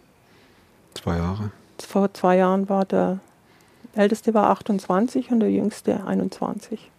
zwei 0.93 1.15
Jahre. 1.15 1.51
Vor 1.79 2.13
zwei 2.13 2.35
Jahren 2.35 2.67
war 2.67 2.83
der 2.83 3.19
älteste 3.95 4.33
war 4.33 4.49
28 4.49 5.31
und 5.31 5.39
der 5.39 5.49
jüngste 5.49 6.05
21. 6.05 6.91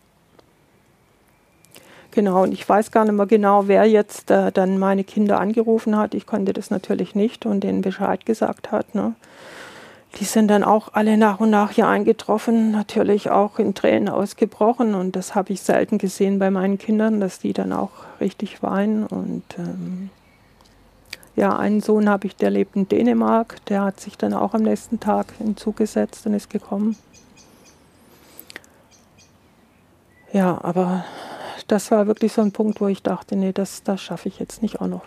Genau, 2.10 2.42
und 2.42 2.52
ich 2.52 2.66
weiß 2.66 2.90
gar 2.90 3.04
nicht 3.04 3.14
mehr 3.14 3.26
genau, 3.26 3.68
wer 3.68 3.84
jetzt 3.84 4.30
äh, 4.30 4.50
dann 4.50 4.78
meine 4.78 5.04
Kinder 5.04 5.38
angerufen 5.38 5.96
hat. 5.96 6.14
Ich 6.14 6.26
konnte 6.26 6.52
das 6.52 6.70
natürlich 6.70 7.14
nicht 7.14 7.46
und 7.46 7.60
denen 7.60 7.82
Bescheid 7.82 8.24
gesagt 8.24 8.72
hat. 8.72 8.94
Ne? 8.94 9.14
Die 10.16 10.24
sind 10.24 10.48
dann 10.48 10.64
auch 10.64 10.94
alle 10.94 11.18
nach 11.18 11.38
und 11.38 11.50
nach 11.50 11.70
hier 11.70 11.86
eingetroffen, 11.86 12.70
natürlich 12.70 13.30
auch 13.30 13.58
in 13.58 13.74
Tränen 13.74 14.08
ausgebrochen. 14.08 14.94
Und 14.94 15.16
das 15.16 15.34
habe 15.34 15.52
ich 15.52 15.60
selten 15.60 15.98
gesehen 15.98 16.38
bei 16.38 16.50
meinen 16.50 16.78
Kindern, 16.78 17.20
dass 17.20 17.40
die 17.40 17.52
dann 17.52 17.72
auch 17.72 17.90
richtig 18.20 18.62
weinen. 18.62 19.06
Und 19.06 19.44
ähm, 19.58 20.10
ja, 21.36 21.56
einen 21.56 21.80
Sohn 21.80 22.08
habe 22.08 22.26
ich, 22.26 22.36
der 22.36 22.50
lebt 22.50 22.74
in 22.74 22.88
Dänemark. 22.88 23.64
Der 23.66 23.84
hat 23.84 24.00
sich 24.00 24.16
dann 24.16 24.32
auch 24.32 24.54
am 24.54 24.62
nächsten 24.62 24.98
Tag 24.98 25.34
hinzugesetzt 25.36 26.26
und 26.26 26.34
ist 26.34 26.48
gekommen. 26.48 26.96
Ja, 30.32 30.58
aber 30.62 31.04
das 31.68 31.90
war 31.90 32.06
wirklich 32.06 32.32
so 32.32 32.40
ein 32.42 32.52
Punkt, 32.52 32.80
wo 32.80 32.88
ich 32.88 33.02
dachte, 33.02 33.36
nee, 33.36 33.52
das, 33.52 33.82
das 33.82 34.00
schaffe 34.00 34.28
ich 34.28 34.38
jetzt 34.38 34.62
nicht 34.62 34.80
auch 34.80 34.88
noch. 34.88 35.04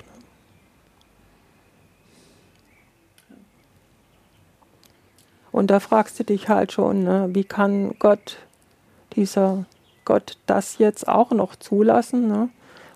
Und 5.52 5.70
da 5.70 5.80
fragst 5.80 6.18
du 6.20 6.24
dich 6.24 6.48
halt 6.48 6.72
schon, 6.72 7.04
ne, 7.04 7.30
wie 7.34 7.44
kann 7.44 7.96
Gott, 8.00 8.38
dieser 9.16 9.66
Gott, 10.06 10.38
das 10.46 10.78
jetzt 10.78 11.08
auch 11.08 11.32
noch 11.32 11.56
zulassen? 11.56 12.28
Ne? 12.28 12.50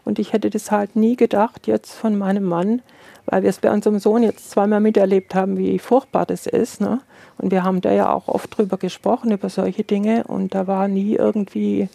Und 0.06 0.19
ich 0.19 0.32
hätte 0.32 0.49
das 0.49 0.71
halt 0.71 0.95
nie 0.95 1.15
gedacht, 1.17 1.67
jetzt 1.67 1.93
von 1.93 2.17
meinem 2.17 2.45
Mann, 2.45 2.82
weil 3.25 3.43
wir 3.43 3.49
es 3.49 3.60
bei 3.60 3.71
unserem 3.71 3.99
Sohn 3.99 4.23
jetzt 4.23 4.51
zweimal 4.51 4.80
miterlebt 4.80 5.36
haben, 5.36 5.58
wie 5.58 5.80
furchtbar 5.80 6.25
das 6.25 6.45
ist. 6.45 6.80
Ne? 6.80 7.01
Und 7.38 7.51
wir 7.51 7.63
haben 7.63 7.82
da 7.82 7.91
ja 7.91 8.13
auch 8.13 8.28
oft 8.28 8.56
drüber 8.58 8.78
gesprochen, 8.78 9.32
über 9.32 9.49
solche 9.49 9.84
Dinge. 9.84 10.23
Und 10.25 10.56
da 10.56 10.67
war 10.67 10.88
nie 10.88 11.15
irgendwie 11.15 11.89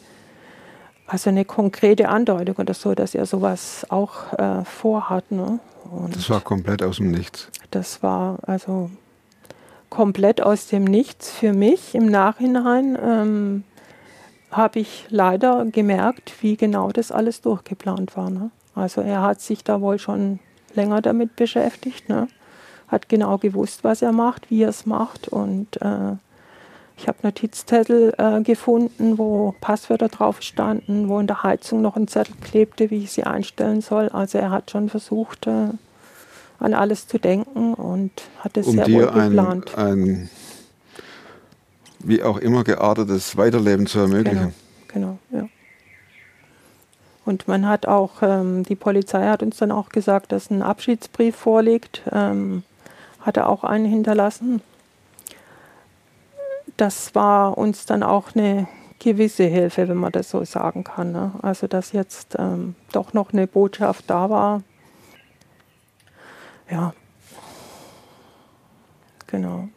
also 1.11 1.29
eine 1.29 1.44
konkrete 1.44 2.09
Andeutung 2.09 2.55
oder 2.57 2.73
so, 2.73 2.94
dass 2.94 3.16
er 3.16 3.27
sowas 3.27 3.85
auch 3.88 4.33
äh, 4.38 4.64
vorhat. 4.64 5.33
Ne? 5.33 5.59
Und 5.90 6.14
das 6.14 6.31
war 6.31 6.40
komplett 6.40 6.85
aus 6.85 6.99
dem 6.99 7.11
Nichts. 7.11 7.49
Das 7.73 8.01
war 8.03 8.38
also 8.42 8.90
komplett 9.88 10.40
aus 10.40 10.68
dem 10.68 10.85
Nichts 10.85 11.33
für 11.33 11.53
mich. 11.53 11.96
Im 11.96 12.07
Nachhinein 12.07 12.96
ähm, 13.03 13.64
habe 14.53 14.79
ich 14.79 15.07
leider 15.09 15.64
gemerkt, 15.64 16.33
wie 16.42 16.57
genau 16.57 16.92
das 16.92 17.11
alles 17.11 17.40
durchgeplant 17.40 18.16
war. 18.16 18.31
Ne? 18.31 18.53
Also 18.77 19.01
er 19.01 19.23
hat 19.23 19.40
sich 19.40 19.64
da 19.64 19.81
wohl 19.81 19.99
schon 19.99 20.38
länger 20.75 21.03
damit 21.03 21.35
beschäftigt, 21.35 22.09
ne? 22.09 22.29
hat 22.87 23.09
genau 23.09 23.37
gewusst, 23.38 23.83
was 23.83 24.01
er 24.01 24.12
macht, 24.12 24.49
wie 24.49 24.62
er 24.62 24.68
es 24.68 24.87
macht 24.87 25.27
und 25.27 25.83
äh, 25.83 26.12
ich 27.01 27.09
habe 27.09 27.19
Notizzettel 27.23 28.13
äh, 28.19 28.43
gefunden, 28.43 29.17
wo 29.17 29.55
Passwörter 29.63 30.09
drauf 30.09 30.43
standen, 30.43 31.09
wo 31.09 31.19
in 31.19 31.27
der 31.27 31.43
Heizung 31.43 31.81
noch 31.81 31.97
ein 31.97 32.09
Zettel 32.09 32.35
klebte, 32.43 32.91
wie 32.91 33.05
ich 33.05 33.13
sie 33.13 33.25
einstellen 33.25 33.81
soll. 33.81 34.11
Also 34.11 34.37
er 34.37 34.51
hat 34.51 34.71
schon 34.71 34.91
versucht, 34.91 35.47
äh, 35.47 35.69
an 36.59 36.75
alles 36.75 37.09
zu 37.09 37.19
denken 37.19 37.73
und 37.73 38.11
hat 38.41 38.59
es 38.59 38.67
um 38.67 38.75
sehr 38.75 38.85
dir 38.85 39.15
wohl 39.15 39.23
geplant. 39.23 39.79
Ein, 39.79 39.87
ein, 39.87 40.31
wie 42.01 42.23
auch 42.23 42.37
immer 42.37 42.65
geartetes 42.65 43.39
Weiterleben 43.39 43.87
zu 43.87 44.01
ermöglichen. 44.01 44.53
Genau, 44.89 45.19
genau, 45.33 45.43
ja. 45.43 45.49
Und 47.25 47.49
man 47.49 47.67
hat 47.67 47.87
auch, 47.87 48.23
ähm, 48.23 48.65
die 48.65 48.77
Polizei 48.77 49.27
hat 49.27 49.43
uns 49.43 49.57
dann 49.57 49.73
auch 49.73 49.89
gesagt, 49.89 50.33
dass 50.33 50.51
ein 50.51 50.63
Abschiedsbrief 50.63 51.35
vorliegt. 51.35 52.03
Ähm, 52.13 52.63
hat 53.21 53.39
er 53.39 53.49
auch 53.49 53.65
einen 53.65 53.87
hinterlassen 53.87 54.61
das 56.81 57.14
war 57.14 57.59
uns 57.59 57.85
dann 57.85 58.03
auch 58.03 58.35
eine 58.35 58.66
gewisse 58.99 59.45
Hilfe, 59.45 59.88
wenn 59.88 59.97
man 59.97 60.12
das 60.12 60.31
so 60.31 60.45
sagen 60.45 60.85
kann. 60.85 61.12
Ne? 61.12 61.33
Also 61.43 61.66
dass 61.66 61.93
jetzt 61.93 62.37
ähm, 62.38 62.75
doch 62.93 63.12
noch 63.12 63.33
eine 63.33 63.47
Botschaft 63.47 64.05
da 64.09 64.31
war. 64.31 64.62
Ja, 66.71 66.95
genau. 69.27 69.69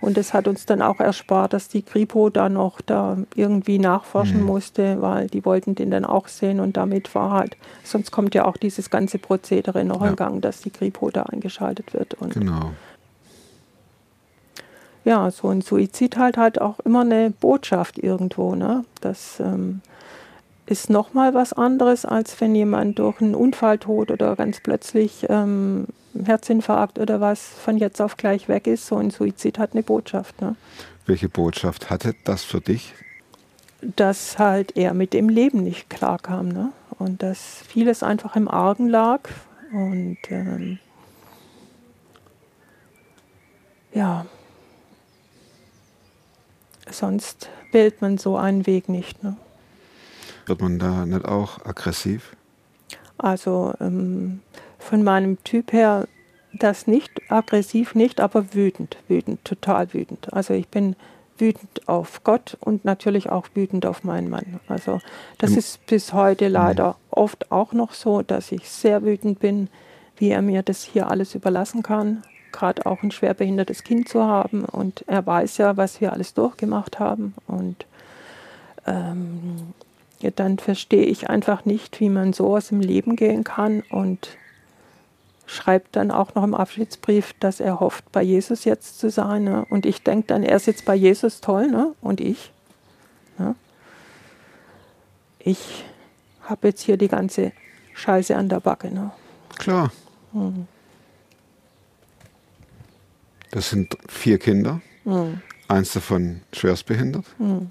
Und 0.00 0.16
es 0.16 0.32
hat 0.32 0.48
uns 0.48 0.64
dann 0.64 0.80
auch 0.80 0.98
erspart, 0.98 1.52
dass 1.52 1.68
die 1.68 1.82
Kripo 1.82 2.30
da 2.30 2.48
noch 2.48 2.80
da 2.80 3.18
irgendwie 3.34 3.78
nachforschen 3.78 4.40
mhm. 4.40 4.46
musste, 4.46 5.02
weil 5.02 5.26
die 5.28 5.44
wollten 5.44 5.74
den 5.74 5.90
dann 5.90 6.06
auch 6.06 6.26
sehen 6.26 6.58
und 6.58 6.78
damit 6.78 7.14
war 7.14 7.32
halt, 7.32 7.56
sonst 7.84 8.10
kommt 8.10 8.34
ja 8.34 8.46
auch 8.46 8.56
dieses 8.56 8.88
ganze 8.88 9.18
Prozedere 9.18 9.84
noch 9.84 10.00
ja. 10.00 10.08
in 10.08 10.16
Gang, 10.16 10.40
dass 10.40 10.62
die 10.62 10.70
Kripo 10.70 11.10
da 11.10 11.24
eingeschaltet 11.24 11.92
wird. 11.92 12.14
Und 12.14 12.32
genau 12.32 12.72
ja, 15.04 15.30
so 15.30 15.48
ein 15.48 15.62
Suizid 15.62 16.16
halt 16.16 16.36
halt 16.36 16.60
auch 16.60 16.78
immer 16.80 17.00
eine 17.00 17.30
Botschaft 17.30 17.98
irgendwo. 17.98 18.54
Ne? 18.54 18.84
Das 19.00 19.40
ähm, 19.40 19.80
ist 20.66 20.90
nochmal 20.90 21.34
was 21.34 21.52
anderes, 21.52 22.04
als 22.04 22.40
wenn 22.40 22.54
jemand 22.54 22.98
durch 22.98 23.20
einen 23.20 23.34
Unfalltod 23.34 24.10
oder 24.10 24.36
ganz 24.36 24.60
plötzlich 24.60 25.26
ähm, 25.28 25.86
Herzinfarkt 26.24 26.98
oder 26.98 27.20
was 27.20 27.40
von 27.40 27.78
jetzt 27.78 28.00
auf 28.00 28.16
gleich 28.16 28.48
weg 28.48 28.66
ist. 28.66 28.86
So 28.86 28.96
ein 28.96 29.10
Suizid 29.10 29.58
hat 29.58 29.72
eine 29.72 29.82
Botschaft. 29.82 30.40
Ne? 30.40 30.56
Welche 31.06 31.28
Botschaft 31.28 31.90
hatte 31.90 32.14
das 32.24 32.44
für 32.44 32.60
dich? 32.60 32.94
Dass 33.80 34.38
halt 34.38 34.76
er 34.76 34.92
mit 34.92 35.14
dem 35.14 35.28
Leben 35.28 35.62
nicht 35.62 35.88
klarkam. 35.88 36.48
Ne? 36.48 36.72
Und 36.98 37.22
dass 37.22 37.62
vieles 37.66 38.02
einfach 38.02 38.36
im 38.36 38.48
Argen 38.48 38.88
lag. 38.88 39.20
Und 39.72 40.18
ähm, 40.28 40.78
ja, 43.94 44.26
Sonst 47.00 47.48
wählt 47.72 48.02
man 48.02 48.18
so 48.18 48.36
einen 48.36 48.66
Weg 48.66 48.90
nicht. 48.90 49.24
Ne? 49.24 49.34
Wird 50.44 50.60
man 50.60 50.78
da 50.78 51.06
nicht 51.06 51.24
auch 51.24 51.64
aggressiv? 51.64 52.36
Also 53.16 53.72
ähm, 53.80 54.40
von 54.78 55.02
meinem 55.02 55.42
Typ 55.42 55.72
her 55.72 56.06
das 56.52 56.86
nicht, 56.86 57.10
aggressiv 57.30 57.94
nicht, 57.94 58.20
aber 58.20 58.52
wütend, 58.52 58.98
wütend, 59.08 59.42
total 59.46 59.94
wütend. 59.94 60.30
Also 60.34 60.52
ich 60.52 60.68
bin 60.68 60.94
wütend 61.38 61.88
auf 61.88 62.22
Gott 62.22 62.58
und 62.60 62.84
natürlich 62.84 63.30
auch 63.30 63.46
wütend 63.54 63.86
auf 63.86 64.04
meinen 64.04 64.28
Mann. 64.28 64.60
Also 64.68 65.00
das 65.38 65.52
Im 65.52 65.58
ist 65.58 65.86
bis 65.86 66.12
heute 66.12 66.48
leider 66.48 66.96
oft 67.10 67.50
auch 67.50 67.72
noch 67.72 67.94
so, 67.94 68.20
dass 68.20 68.52
ich 68.52 68.68
sehr 68.68 69.02
wütend 69.04 69.40
bin, 69.40 69.68
wie 70.18 70.28
er 70.28 70.42
mir 70.42 70.62
das 70.62 70.82
hier 70.82 71.10
alles 71.10 71.34
überlassen 71.34 71.82
kann 71.82 72.22
gerade 72.52 72.86
auch 72.86 73.02
ein 73.02 73.10
schwerbehindertes 73.10 73.84
Kind 73.84 74.08
zu 74.08 74.24
haben. 74.24 74.64
Und 74.64 75.04
er 75.06 75.26
weiß 75.26 75.58
ja, 75.58 75.76
was 75.76 76.00
wir 76.00 76.12
alles 76.12 76.34
durchgemacht 76.34 76.98
haben. 76.98 77.34
Und 77.46 77.86
ähm, 78.86 79.74
ja, 80.20 80.30
dann 80.30 80.58
verstehe 80.58 81.04
ich 81.04 81.30
einfach 81.30 81.64
nicht, 81.64 82.00
wie 82.00 82.10
man 82.10 82.32
so 82.32 82.56
aus 82.56 82.68
dem 82.68 82.80
Leben 82.80 83.16
gehen 83.16 83.44
kann 83.44 83.82
und 83.90 84.36
schreibt 85.46 85.96
dann 85.96 86.10
auch 86.10 86.34
noch 86.34 86.44
im 86.44 86.54
Abschiedsbrief, 86.54 87.34
dass 87.40 87.58
er 87.58 87.80
hofft, 87.80 88.12
bei 88.12 88.22
Jesus 88.22 88.64
jetzt 88.64 89.00
zu 89.00 89.10
sein. 89.10 89.44
Ne? 89.44 89.66
Und 89.68 89.84
ich 89.84 90.02
denke 90.02 90.28
dann, 90.28 90.42
er 90.42 90.56
ist 90.56 90.66
jetzt 90.66 90.84
bei 90.84 90.94
Jesus 90.94 91.40
toll, 91.40 91.68
ne? 91.68 91.94
und 92.00 92.20
ich. 92.20 92.52
Ne? 93.38 93.56
Ich 95.40 95.84
habe 96.42 96.68
jetzt 96.68 96.82
hier 96.82 96.96
die 96.96 97.08
ganze 97.08 97.52
Scheiße 97.94 98.36
an 98.36 98.48
der 98.48 98.60
Backe. 98.60 98.92
Ne? 98.92 99.10
Klar. 99.58 99.90
Hm. 100.32 100.68
Das 103.50 103.70
sind 103.70 103.96
vier 104.08 104.38
Kinder. 104.38 104.80
Mhm. 105.04 105.40
Eins 105.68 105.92
davon 105.92 106.42
schwerstbehindert. 106.52 107.24
Mhm. 107.38 107.70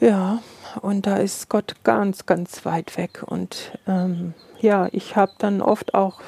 Ja, 0.00 0.42
und 0.80 1.06
da 1.06 1.16
ist 1.16 1.48
Gott 1.48 1.74
ganz, 1.84 2.26
ganz 2.26 2.64
weit 2.64 2.96
weg. 2.96 3.22
Und 3.26 3.78
ähm, 3.86 4.34
ja, 4.60 4.88
ich 4.92 5.14
habe 5.14 5.32
dann 5.38 5.60
oft 5.60 5.94
auch 5.94 6.20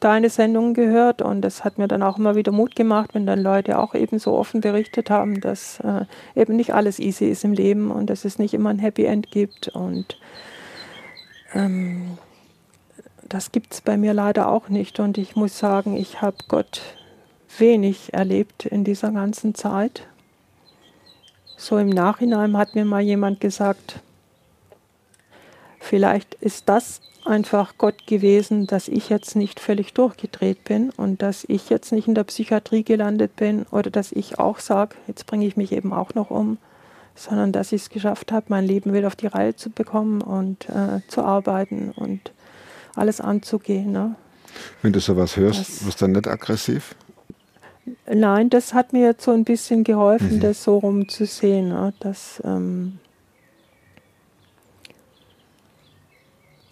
deine 0.00 0.30
Sendungen 0.30 0.74
gehört 0.74 1.22
und 1.22 1.42
das 1.42 1.64
hat 1.64 1.78
mir 1.78 1.88
dann 1.88 2.04
auch 2.04 2.18
immer 2.18 2.36
wieder 2.36 2.52
Mut 2.52 2.76
gemacht, 2.76 3.10
wenn 3.14 3.26
dann 3.26 3.40
Leute 3.40 3.78
auch 3.78 3.94
eben 3.94 4.20
so 4.20 4.34
offen 4.34 4.60
berichtet 4.60 5.10
haben, 5.10 5.40
dass 5.40 5.80
äh, 5.80 6.04
eben 6.36 6.54
nicht 6.54 6.72
alles 6.72 7.00
easy 7.00 7.26
ist 7.26 7.42
im 7.44 7.52
Leben 7.52 7.90
und 7.90 8.08
dass 8.08 8.24
es 8.24 8.38
nicht 8.38 8.54
immer 8.54 8.70
ein 8.70 8.78
Happy 8.78 9.04
End 9.04 9.30
gibt 9.32 9.68
und 9.68 10.20
ähm, 11.52 12.18
das 13.28 13.52
gibt 13.52 13.74
es 13.74 13.80
bei 13.80 13.96
mir 13.96 14.14
leider 14.14 14.48
auch 14.48 14.68
nicht 14.68 15.00
und 15.00 15.18
ich 15.18 15.36
muss 15.36 15.58
sagen, 15.58 15.96
ich 15.96 16.22
habe 16.22 16.36
Gott 16.48 16.80
wenig 17.58 18.12
erlebt 18.12 18.66
in 18.66 18.84
dieser 18.84 19.10
ganzen 19.10 19.54
Zeit. 19.54 20.06
So 21.56 21.78
im 21.78 21.88
Nachhinein 21.88 22.56
hat 22.56 22.74
mir 22.74 22.84
mal 22.84 23.02
jemand 23.02 23.40
gesagt, 23.40 24.00
vielleicht 25.80 26.34
ist 26.34 26.68
das 26.68 27.00
einfach 27.24 27.74
Gott 27.78 28.06
gewesen, 28.06 28.66
dass 28.66 28.88
ich 28.88 29.08
jetzt 29.08 29.36
nicht 29.36 29.60
völlig 29.60 29.92
durchgedreht 29.92 30.64
bin 30.64 30.90
und 30.90 31.20
dass 31.20 31.44
ich 31.48 31.68
jetzt 31.68 31.92
nicht 31.92 32.08
in 32.08 32.14
der 32.14 32.24
Psychiatrie 32.24 32.84
gelandet 32.84 33.36
bin 33.36 33.64
oder 33.70 33.90
dass 33.90 34.12
ich 34.12 34.38
auch 34.38 34.60
sage, 34.60 34.96
jetzt 35.06 35.26
bringe 35.26 35.46
ich 35.46 35.56
mich 35.56 35.72
eben 35.72 35.92
auch 35.92 36.14
noch 36.14 36.30
um, 36.30 36.58
sondern 37.14 37.52
dass 37.52 37.72
ich 37.72 37.82
es 37.82 37.90
geschafft 37.90 38.32
habe, 38.32 38.46
mein 38.48 38.64
Leben 38.64 38.94
wieder 38.94 39.08
auf 39.08 39.16
die 39.16 39.26
Reihe 39.26 39.56
zu 39.56 39.70
bekommen 39.70 40.22
und 40.22 40.68
äh, 40.68 41.00
zu 41.08 41.22
arbeiten 41.22 41.90
und 41.90 42.32
alles 42.98 43.20
anzugehen. 43.20 43.92
Ne? 43.92 44.14
Wenn 44.82 44.92
du 44.92 45.00
sowas 45.00 45.36
hörst, 45.36 45.60
das, 45.60 45.86
wirst 45.86 46.00
du 46.00 46.04
dann 46.04 46.12
nicht 46.12 46.26
aggressiv? 46.26 46.94
Nein, 48.10 48.50
das 48.50 48.74
hat 48.74 48.92
mir 48.92 49.06
jetzt 49.06 49.24
so 49.24 49.32
ein 49.32 49.44
bisschen 49.44 49.84
geholfen, 49.84 50.36
mhm. 50.36 50.40
das 50.40 50.64
so 50.64 50.78
rumzusehen, 50.78 51.68
ne? 51.68 51.92
dass 52.00 52.42
ähm, 52.44 52.98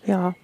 ja, 0.04 0.34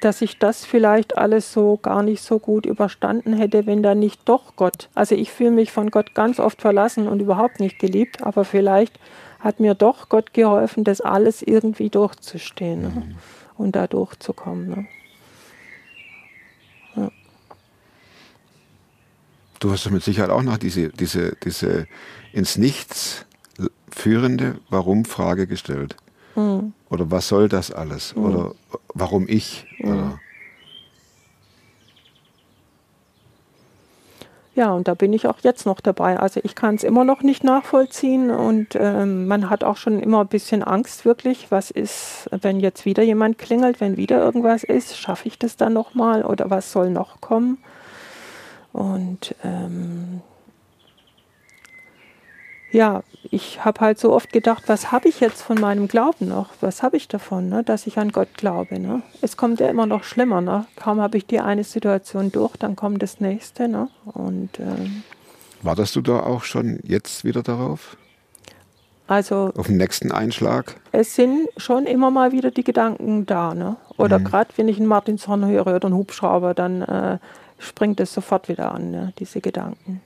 dass 0.00 0.22
ich 0.22 0.38
das 0.38 0.64
vielleicht 0.64 1.18
alles 1.18 1.52
so 1.52 1.78
gar 1.82 2.02
nicht 2.02 2.22
so 2.22 2.38
gut 2.38 2.64
überstanden 2.64 3.32
hätte, 3.32 3.66
wenn 3.66 3.82
da 3.82 3.94
nicht 3.94 4.20
doch 4.24 4.56
Gott. 4.56 4.88
Also 4.94 5.14
ich 5.14 5.30
fühle 5.30 5.50
mich 5.50 5.72
von 5.72 5.90
Gott 5.90 6.14
ganz 6.14 6.38
oft 6.38 6.60
verlassen 6.60 7.08
und 7.08 7.20
überhaupt 7.20 7.60
nicht 7.60 7.78
geliebt, 7.78 8.22
aber 8.22 8.44
vielleicht 8.44 8.98
hat 9.40 9.58
mir 9.58 9.74
doch 9.74 10.08
Gott 10.08 10.32
geholfen, 10.32 10.84
das 10.84 11.00
alles 11.00 11.42
irgendwie 11.42 11.88
durchzustehen 11.88 12.82
ne? 12.82 12.88
mhm. 12.88 13.14
Und 13.60 13.76
da 13.76 13.86
durchzukommen. 13.86 14.68
Ne? 14.68 14.86
Ja. 16.96 17.10
Du 19.60 19.70
hast 19.70 19.90
mit 19.90 20.02
Sicherheit 20.02 20.30
auch 20.30 20.42
noch 20.42 20.56
diese, 20.56 20.88
diese, 20.88 21.36
diese 21.44 21.86
ins 22.32 22.56
Nichts 22.56 23.26
führende 23.90 24.58
Warum-Frage 24.70 25.46
gestellt. 25.46 25.96
Mhm. 26.34 26.72
Oder 26.88 27.10
was 27.10 27.28
soll 27.28 27.48
das 27.48 27.70
alles? 27.70 28.16
Mhm. 28.16 28.24
Oder 28.24 28.54
warum 28.94 29.28
ich? 29.28 29.66
Mhm. 29.78 30.18
Ja, 34.56 34.72
und 34.72 34.88
da 34.88 34.94
bin 34.94 35.12
ich 35.12 35.28
auch 35.28 35.38
jetzt 35.42 35.64
noch 35.64 35.80
dabei. 35.80 36.18
Also 36.18 36.40
ich 36.42 36.56
kann 36.56 36.74
es 36.74 36.82
immer 36.82 37.04
noch 37.04 37.22
nicht 37.22 37.44
nachvollziehen 37.44 38.30
und 38.30 38.74
ähm, 38.74 39.28
man 39.28 39.48
hat 39.48 39.62
auch 39.62 39.76
schon 39.76 40.00
immer 40.00 40.20
ein 40.20 40.28
bisschen 40.28 40.64
Angst 40.64 41.04
wirklich, 41.04 41.50
was 41.50 41.70
ist, 41.70 42.28
wenn 42.32 42.58
jetzt 42.58 42.84
wieder 42.84 43.02
jemand 43.04 43.38
klingelt, 43.38 43.80
wenn 43.80 43.96
wieder 43.96 44.18
irgendwas 44.18 44.64
ist, 44.64 44.98
schaffe 44.98 45.28
ich 45.28 45.38
das 45.38 45.56
dann 45.56 45.72
nochmal 45.72 46.24
oder 46.24 46.50
was 46.50 46.72
soll 46.72 46.90
noch 46.90 47.20
kommen? 47.20 47.58
Und 48.72 49.34
ähm, 49.44 50.20
ja, 52.72 53.02
ich 53.30 53.64
habe 53.64 53.80
halt 53.80 53.98
so 53.98 54.12
oft 54.12 54.32
gedacht, 54.32 54.64
was 54.66 54.92
habe 54.92 55.08
ich 55.08 55.20
jetzt 55.20 55.42
von 55.42 55.60
meinem 55.60 55.88
Glauben 55.88 56.28
noch? 56.28 56.48
Was 56.60 56.82
habe 56.82 56.96
ich 56.96 57.08
davon, 57.08 57.48
ne? 57.48 57.62
dass 57.62 57.86
ich 57.86 57.98
an 57.98 58.12
Gott 58.12 58.28
glaube? 58.36 58.78
Ne? 58.78 59.02
Es 59.20 59.36
kommt 59.36 59.60
ja 59.60 59.68
immer 59.68 59.86
noch 59.86 60.04
schlimmer. 60.04 60.40
Ne? 60.40 60.66
Kaum 60.76 61.00
habe 61.00 61.18
ich 61.18 61.26
die 61.26 61.40
eine 61.40 61.64
Situation 61.64 62.32
durch, 62.32 62.56
dann 62.56 62.76
kommt 62.76 63.02
das 63.02 63.20
nächste. 63.20 63.68
Ne? 63.68 63.88
Und, 64.04 64.58
ähm, 64.58 65.02
Wartest 65.62 65.96
du 65.96 66.00
da 66.00 66.20
auch 66.20 66.44
schon 66.44 66.80
jetzt 66.84 67.24
wieder 67.24 67.42
darauf? 67.42 67.96
Also, 69.06 69.52
Auf 69.56 69.66
den 69.66 69.76
nächsten 69.76 70.12
Einschlag? 70.12 70.76
Es 70.92 71.16
sind 71.16 71.48
schon 71.56 71.86
immer 71.86 72.12
mal 72.12 72.30
wieder 72.30 72.52
die 72.52 72.62
Gedanken 72.62 73.26
da. 73.26 73.54
Ne? 73.54 73.76
Oder 73.96 74.20
mhm. 74.20 74.24
gerade 74.24 74.50
wenn 74.56 74.68
ich 74.68 74.76
einen 74.76 74.86
Martinshorn 74.86 75.46
höre 75.46 75.66
oder 75.66 75.86
einen 75.86 75.96
Hubschrauber, 75.96 76.54
dann 76.54 76.82
äh, 76.82 77.18
springt 77.58 78.00
es 78.00 78.14
sofort 78.14 78.48
wieder 78.48 78.72
an, 78.72 78.90
ne? 78.90 79.12
diese 79.18 79.40
Gedanken. 79.40 80.00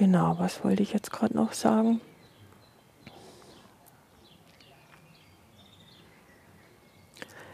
Genau, 0.00 0.36
was 0.38 0.64
wollte 0.64 0.82
ich 0.82 0.94
jetzt 0.94 1.12
gerade 1.12 1.36
noch 1.36 1.52
sagen? 1.52 2.00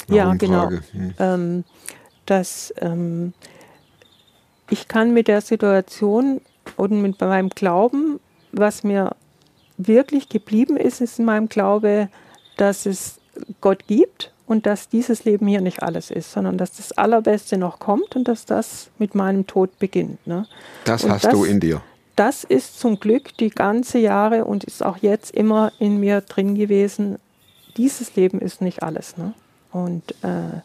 ja, 0.08 0.32
genau. 0.34 0.70
Hm. 0.92 1.14
Ähm, 1.18 1.64
dass 2.24 2.72
ähm, 2.78 3.32
ich 4.70 4.86
kann 4.86 5.12
mit 5.12 5.26
der 5.26 5.40
Situation 5.40 6.40
und 6.76 7.02
mit 7.02 7.20
meinem 7.20 7.48
Glauben, 7.48 8.20
was 8.52 8.84
mir 8.84 9.16
wirklich 9.76 10.28
geblieben 10.28 10.76
ist, 10.76 11.00
ist 11.00 11.18
in 11.18 11.24
meinem 11.24 11.48
Glaube, 11.48 12.08
dass 12.58 12.86
es 12.86 13.18
Gott 13.60 13.88
gibt 13.88 14.32
und 14.46 14.66
dass 14.66 14.88
dieses 14.88 15.24
Leben 15.24 15.48
hier 15.48 15.62
nicht 15.62 15.82
alles 15.82 16.12
ist, 16.12 16.30
sondern 16.30 16.58
dass 16.58 16.76
das 16.76 16.92
Allerbeste 16.92 17.58
noch 17.58 17.80
kommt 17.80 18.14
und 18.14 18.28
dass 18.28 18.44
das 18.44 18.90
mit 18.98 19.16
meinem 19.16 19.48
Tod 19.48 19.80
beginnt. 19.80 20.24
Ne? 20.28 20.46
Das 20.84 21.02
und 21.02 21.10
hast 21.10 21.24
das, 21.24 21.32
du 21.32 21.44
in 21.44 21.58
dir 21.58 21.82
das 22.16 22.44
ist 22.44 22.80
zum 22.80 22.98
Glück 22.98 23.36
die 23.36 23.50
ganze 23.50 23.98
Jahre 23.98 24.46
und 24.46 24.64
ist 24.64 24.84
auch 24.84 24.96
jetzt 24.98 25.34
immer 25.34 25.72
in 25.78 26.00
mir 26.00 26.22
drin 26.22 26.54
gewesen. 26.54 27.18
Dieses 27.76 28.16
Leben 28.16 28.40
ist 28.40 28.62
nicht 28.62 28.82
alles. 28.82 29.16
Ne? 29.18 29.34
Und 29.70 30.12
äh, 30.22 30.62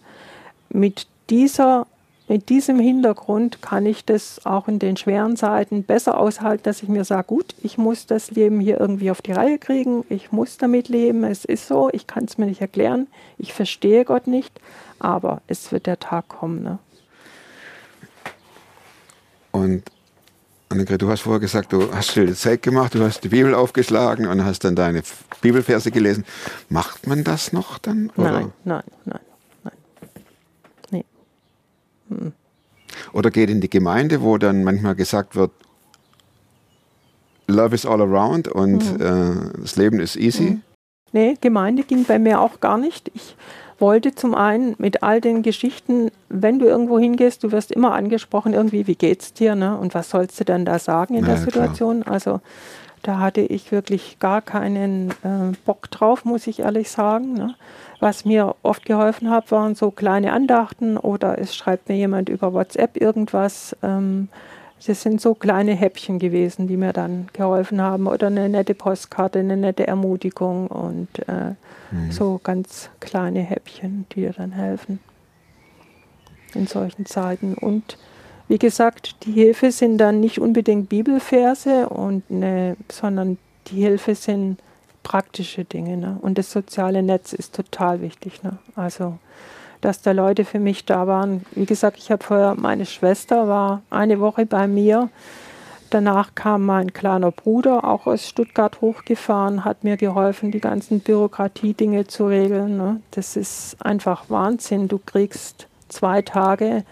mit, 0.70 1.08
dieser, 1.30 1.88
mit 2.30 2.48
diesem 2.48 2.80
Hintergrund 2.80 3.62
kann 3.62 3.86
ich 3.86 4.06
das 4.06 4.46
auch 4.46 4.70
in 4.70 4.80
den 4.80 4.96
schweren 4.96 5.36
Zeiten 5.36 5.84
besser 5.84 6.18
aushalten, 6.18 6.64
dass 6.64 6.82
ich 6.82 6.88
mir 6.90 7.04
sage, 7.04 7.28
gut, 7.28 7.54
ich 7.62 7.78
muss 7.78 8.06
das 8.06 8.32
Leben 8.32 8.62
hier 8.62 8.80
irgendwie 8.80 9.12
auf 9.12 9.22
die 9.22 9.34
Reihe 9.34 9.60
kriegen, 9.60 10.06
ich 10.08 10.32
muss 10.32 10.58
damit 10.58 10.88
leben, 10.88 11.26
es 11.26 11.44
ist 11.44 11.68
so, 11.68 11.90
ich 11.92 12.08
kann 12.08 12.24
es 12.24 12.38
mir 12.38 12.46
nicht 12.46 12.62
erklären, 12.62 13.08
ich 13.38 13.52
verstehe 13.52 14.06
Gott 14.06 14.28
nicht, 14.28 14.62
aber 15.00 15.42
es 15.48 15.74
wird 15.74 15.86
der 15.86 16.00
Tag 16.00 16.30
kommen. 16.30 16.64
Ne? 16.64 16.80
Und 19.52 19.84
Annegret, 20.72 21.02
du 21.02 21.10
hast 21.10 21.22
vorher 21.22 21.40
gesagt, 21.40 21.74
du 21.74 21.94
hast 21.94 22.12
stille 22.12 22.34
Zeit 22.34 22.62
gemacht, 22.62 22.96
du 22.96 23.04
hast 23.04 23.24
die 23.24 23.30
Bibel 23.30 23.54
aufgeschlagen 23.54 24.26
und 24.28 24.44
hast 24.46 24.64
dann 24.64 24.76
deine 24.76 25.04
Bibelverse 25.42 25.92
gelesen. 25.92 26.26
Macht 26.70 27.08
man 27.08 27.24
das 27.24 27.52
noch 27.52 27.78
dann? 27.78 28.10
Oder? 28.16 28.32
Nein, 28.32 28.54
nein, 28.64 28.84
nein, 29.06 29.20
nein. 29.64 29.74
Nee. 30.92 31.06
Mhm. 32.10 32.34
Oder 33.14 33.32
geht 33.32 33.50
in 33.50 33.62
die 33.62 33.70
Gemeinde, 33.70 34.22
wo 34.22 34.38
dann 34.38 34.64
manchmal 34.64 34.96
gesagt 34.96 35.36
wird, 35.36 35.52
Love 37.48 37.76
is 37.76 37.86
all 37.86 38.02
around 38.02 38.48
und 38.48 38.98
mhm. 38.98 39.02
äh, 39.02 39.60
das 39.60 39.76
Leben 39.76 40.00
ist 40.00 40.16
easy? 40.16 40.52
Mhm. 40.52 40.62
Nee, 41.12 41.38
Gemeinde 41.42 41.84
ging 41.84 42.06
bei 42.06 42.18
mir 42.18 42.40
auch 42.40 42.62
gar 42.62 42.78
nicht. 42.78 43.12
Ich 43.14 43.36
wollte 43.82 44.16
zum 44.16 44.36
einen 44.36 44.76
mit 44.78 45.04
all 45.04 45.20
den 45.20 45.42
Geschichten, 45.42 46.12
wenn 46.30 46.60
du 46.60 46.66
irgendwo 46.68 47.00
hingehst, 47.00 47.44
du 47.44 47.52
wirst 47.52 47.72
immer 47.72 47.94
angesprochen, 47.94 48.54
irgendwie, 48.54 48.88
wie 48.88 48.96
geht's 48.96 49.34
dir, 49.34 49.56
ne? 49.56 49.78
Und 49.78 49.96
was 49.96 50.10
sollst 50.12 50.40
du 50.40 50.46
denn 50.46 50.64
da 50.64 50.80
sagen 50.80 51.16
in 51.16 51.22
ja, 51.22 51.32
der 51.32 51.38
Situation? 51.38 52.02
Klar. 52.02 52.14
Also 52.14 52.42
da 53.02 53.18
hatte 53.18 53.42
ich 53.42 53.72
wirklich 53.72 54.20
gar 54.20 54.42
keinen 54.42 55.10
äh, 55.24 55.56
Bock 55.66 55.90
drauf, 55.90 56.24
muss 56.24 56.46
ich 56.48 56.60
ehrlich 56.60 56.92
sagen. 56.92 57.34
Ne? 57.34 57.56
Was 58.00 58.26
mir 58.26 58.56
oft 58.62 58.86
geholfen 58.86 59.30
hat, 59.30 59.52
waren 59.52 59.74
so 59.74 59.90
kleine 59.90 60.34
Andachten 60.34 60.98
oder 60.98 61.40
es 61.40 61.56
schreibt 61.56 61.90
mir 61.90 61.96
jemand 61.96 62.30
über 62.30 62.54
WhatsApp 62.54 63.02
irgendwas. 63.02 63.76
Ähm, 63.82 64.30
das 64.86 65.02
sind 65.02 65.22
so 65.22 65.36
kleine 65.36 65.74
Häppchen 65.74 66.18
gewesen, 66.18 66.68
die 66.68 66.78
mir 66.78 66.94
dann 66.94 67.28
geholfen 67.34 67.82
haben 67.82 68.08
oder 68.08 68.28
eine 68.28 68.50
nette 68.50 68.74
Postkarte, 68.74 69.40
eine 69.40 69.58
nette 69.58 69.86
Ermutigung 69.86 70.68
und 70.68 71.08
äh, 71.28 71.54
mhm. 71.92 72.12
so 72.12 72.40
ganz 72.44 72.90
kleine 73.00 73.42
Häppchen, 73.42 74.06
die 74.12 74.22
dir 74.22 74.34
dann 74.34 74.52
helfen 74.52 75.00
in 76.54 76.68
solchen 76.68 77.06
Zeiten. 77.06 77.54
Und 77.54 77.98
wie 78.48 78.58
gesagt, 78.58 79.26
die 79.26 79.32
Hilfe 79.32 79.72
sind 79.72 79.98
dann 79.98 80.20
nicht 80.20 80.40
unbedingt 80.40 80.90
Bibelverse, 80.90 81.88
und 81.88 82.30
ne, 82.30 82.76
sondern 82.92 83.38
die 83.68 83.82
Hilfe 83.82 84.16
sind 84.16 84.60
praktische 85.04 85.64
Dinge. 85.64 85.98
Ne? 85.98 86.18
Und 86.22 86.38
das 86.38 86.52
soziale 86.52 87.04
Netz 87.04 87.34
ist 87.34 87.56
total 87.56 88.02
wichtig. 88.02 88.44
Ne? 88.44 88.58
Also 88.76 89.18
dass 89.82 90.02
da 90.02 90.12
Leute 90.12 90.46
für 90.46 90.60
mich 90.60 90.86
da 90.86 91.08
waren. 91.08 91.46
Wie 91.52 91.66
gesagt, 91.66 91.98
ich 91.98 92.12
habe 92.12 92.24
vorher, 92.24 92.56
meine 92.56 92.86
Schwester 92.86 93.48
war 93.48 93.82
eine 93.90 94.20
Woche 94.20 94.46
bei 94.46 94.68
mir. 94.68 95.10
Danach 95.90 96.36
kam 96.36 96.66
mein 96.66 96.94
kleiner 96.94 97.32
Bruder 97.32 97.84
auch 97.84 98.08
aus 98.08 98.26
Stuttgart 98.26 98.80
hochgefahren, 98.80 99.66
hat 99.66 99.84
mir 99.84 99.98
geholfen, 99.98 100.50
die 100.50 100.62
ganzen 100.62 101.02
Bürokratiedinge 101.02 102.08
zu 102.08 102.28
regeln. 102.28 102.78
Ne? 102.78 103.02
Das 103.12 103.36
ist 103.36 103.76
einfach 103.84 104.30
Wahnsinn. 104.30 104.88
Du 104.88 105.00
kriegst 105.00 105.68
zwei 105.90 106.22
Tage 106.22 106.86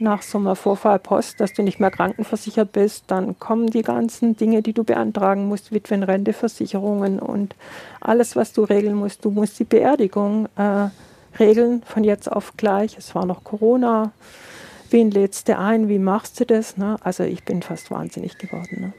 nach 0.00 0.22
so 0.22 0.38
einem 0.38 0.56
Vorfall 0.56 0.98
Post, 0.98 1.40
dass 1.40 1.52
du 1.52 1.62
nicht 1.62 1.78
mehr 1.78 1.90
krankenversichert 1.90 2.72
bist. 2.72 3.04
Dann 3.06 3.38
kommen 3.38 3.68
die 3.68 3.82
ganzen 3.82 4.36
Dinge, 4.36 4.62
die 4.62 4.72
du 4.72 4.82
beantragen 4.82 5.46
musst, 5.46 5.72
Witwenrenteversicherungen 5.72 7.20
und 7.20 7.54
alles, 8.00 8.34
was 8.34 8.52
du 8.52 8.64
regeln 8.64 8.94
musst. 8.94 9.24
Du 9.24 9.30
musst 9.30 9.58
die 9.58 9.64
Beerdigung 9.64 10.46
äh, 10.56 10.88
regeln 11.38 11.82
von 11.84 12.04
jetzt 12.04 12.30
auf 12.30 12.56
gleich. 12.56 12.96
Es 12.98 13.14
war 13.14 13.26
noch 13.26 13.44
Corona. 13.44 14.12
Wen 14.90 15.10
lädst 15.10 15.48
du 15.48 15.56
ein? 15.56 15.88
Wie 15.88 15.98
machst 15.98 16.40
du 16.40 16.46
das? 16.46 16.76
Ne? 16.76 16.96
Also 17.02 17.22
ich 17.22 17.44
bin 17.44 17.62
fast 17.62 17.90
wahnsinnig 17.90 18.38
geworden. 18.38 18.80
Ne? 18.80 18.92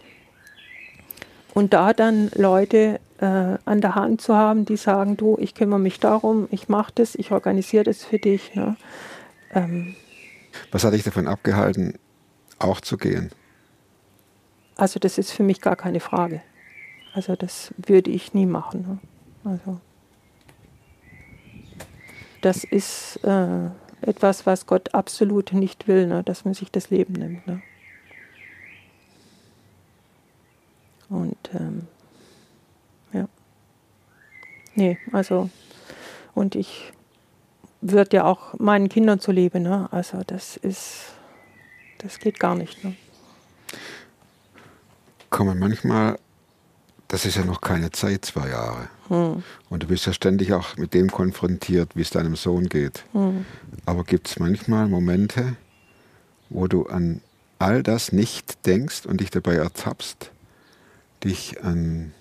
Und 1.54 1.74
da 1.74 1.94
dann 1.94 2.32
Leute 2.34 3.00
äh, 3.20 3.58
an 3.66 3.82
der 3.82 3.96
Hand 3.96 4.22
zu 4.22 4.36
haben, 4.36 4.66
die 4.66 4.78
sagen, 4.78 5.18
du, 5.18 5.38
ich 5.40 5.54
kümmere 5.54 5.80
mich 5.80 6.00
darum, 6.00 6.48
ich 6.52 6.70
mache 6.70 6.94
das, 6.96 7.16
ich 7.16 7.32
organisiere 7.32 7.84
das 7.84 8.06
für 8.06 8.20
dich. 8.20 8.56
Ne? 8.56 8.78
Ähm, 9.54 9.96
Was 10.72 10.84
hat 10.84 10.94
dich 10.94 11.04
davon 11.04 11.28
abgehalten, 11.28 11.96
auch 12.58 12.80
zu 12.80 12.98
gehen? 12.98 13.32
Also 14.78 15.00
das 15.00 15.18
ist 15.18 15.32
für 15.32 15.44
mich 15.44 15.60
gar 15.60 15.76
keine 15.76 16.00
Frage. 16.00 16.42
Also 17.14 17.36
das 17.36 17.74
würde 17.78 18.10
ich 18.12 18.34
nie 18.34 18.46
machen. 18.46 19.00
Ne? 19.44 19.52
Also 19.52 19.82
das 22.42 22.64
ist 22.64 23.20
äh, 23.24 23.70
etwas, 24.02 24.46
was 24.46 24.66
Gott 24.66 24.94
absolut 24.94 25.54
nicht 25.54 25.88
will, 25.88 26.08
ne? 26.08 26.24
dass 26.24 26.46
man 26.46 26.54
sich 26.54 26.72
das 26.72 26.90
Leben 26.90 27.14
nimmt. 27.14 27.48
Ne? 27.48 27.62
Und 31.10 31.38
ähm, 31.54 31.88
ja. 33.14 33.28
Nee, 34.76 34.98
also 35.12 35.50
und 36.34 36.56
ich 36.56 36.92
würde 37.82 38.18
ja 38.18 38.26
auch 38.26 38.58
meinen 38.60 38.90
Kindern 38.90 39.20
zuliebe, 39.20 39.60
ne? 39.60 39.90
Also 39.92 40.22
das 40.26 40.56
ist, 40.58 41.14
das 41.98 42.20
geht 42.20 42.40
gar 42.40 42.56
nicht. 42.56 42.84
Ne? 42.84 42.96
Kommen 45.30 45.60
manchmal, 45.60 46.18
das 47.12 47.26
ist 47.26 47.36
ja 47.36 47.44
noch 47.44 47.60
keine 47.60 47.92
Zeit, 47.92 48.24
zwei 48.24 48.48
Jahre. 48.48 48.88
Hm. 49.10 49.44
Und 49.70 49.84
du 49.84 49.88
bist 49.88 50.06
ja 50.06 50.14
ständig 50.14 50.54
auch 50.54 50.78
mit 50.78 50.94
dem 50.94 51.12
konfrontiert, 51.12 51.94
wie 51.94 52.04
es 52.04 52.10
deinem 52.10 52.38
Sohn 52.38 52.70
geht. 52.70 53.04
Hm. 53.12 53.46
Aber 53.86 54.06
gibt 54.06 54.30
es 54.30 54.40
manchmal 54.40 54.88
Momente, 54.88 55.58
wo 56.50 56.68
du 56.68 56.86
an 56.86 57.20
all 57.60 57.84
das 57.84 58.14
nicht 58.14 58.66
denkst 58.66 59.06
und 59.06 59.20
dich 59.20 59.30
dabei 59.30 59.56
ertappst, 59.56 60.32
dich 61.26 61.62
an, 61.62 62.14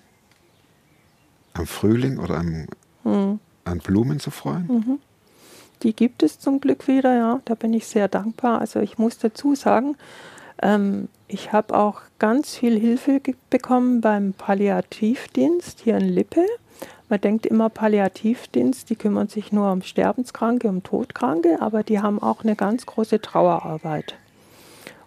am 1.53 1.67
Frühling 1.67 2.19
oder 2.19 2.37
am, 2.37 2.67
Hm. 3.03 3.39
an 3.63 3.77
Blumen 3.79 4.19
zu 4.19 4.29
freuen? 4.29 4.99
Die 5.83 5.95
gibt 5.95 6.21
es 6.21 6.37
zum 6.37 6.59
Glück 6.59 6.89
wieder, 6.89 7.15
ja. 7.15 7.41
Da 7.45 7.55
bin 7.55 7.73
ich 7.73 7.87
sehr 7.87 8.09
dankbar. 8.09 8.59
Also 8.59 8.81
ich 8.81 8.97
muss 8.97 9.17
dazu 9.19 9.55
sagen, 9.55 9.95
ähm, 10.61 11.07
ich 11.27 11.53
habe 11.53 11.77
auch 11.77 12.01
ganz 12.19 12.55
viel 12.55 12.79
Hilfe 12.79 13.21
bekommen 13.49 14.01
beim 14.01 14.33
Palliativdienst 14.33 15.79
hier 15.81 15.97
in 15.97 16.09
Lippe. 16.09 16.45
Man 17.09 17.21
denkt 17.21 17.45
immer 17.45 17.69
Palliativdienst, 17.69 18.89
die 18.89 18.95
kümmern 18.95 19.27
sich 19.27 19.51
nur 19.51 19.71
um 19.71 19.81
Sterbenskranke, 19.81 20.67
um 20.67 20.83
Todkranke, 20.83 21.61
aber 21.61 21.83
die 21.83 21.99
haben 21.99 22.21
auch 22.21 22.43
eine 22.43 22.55
ganz 22.55 22.85
große 22.85 23.21
Trauerarbeit. 23.21 24.15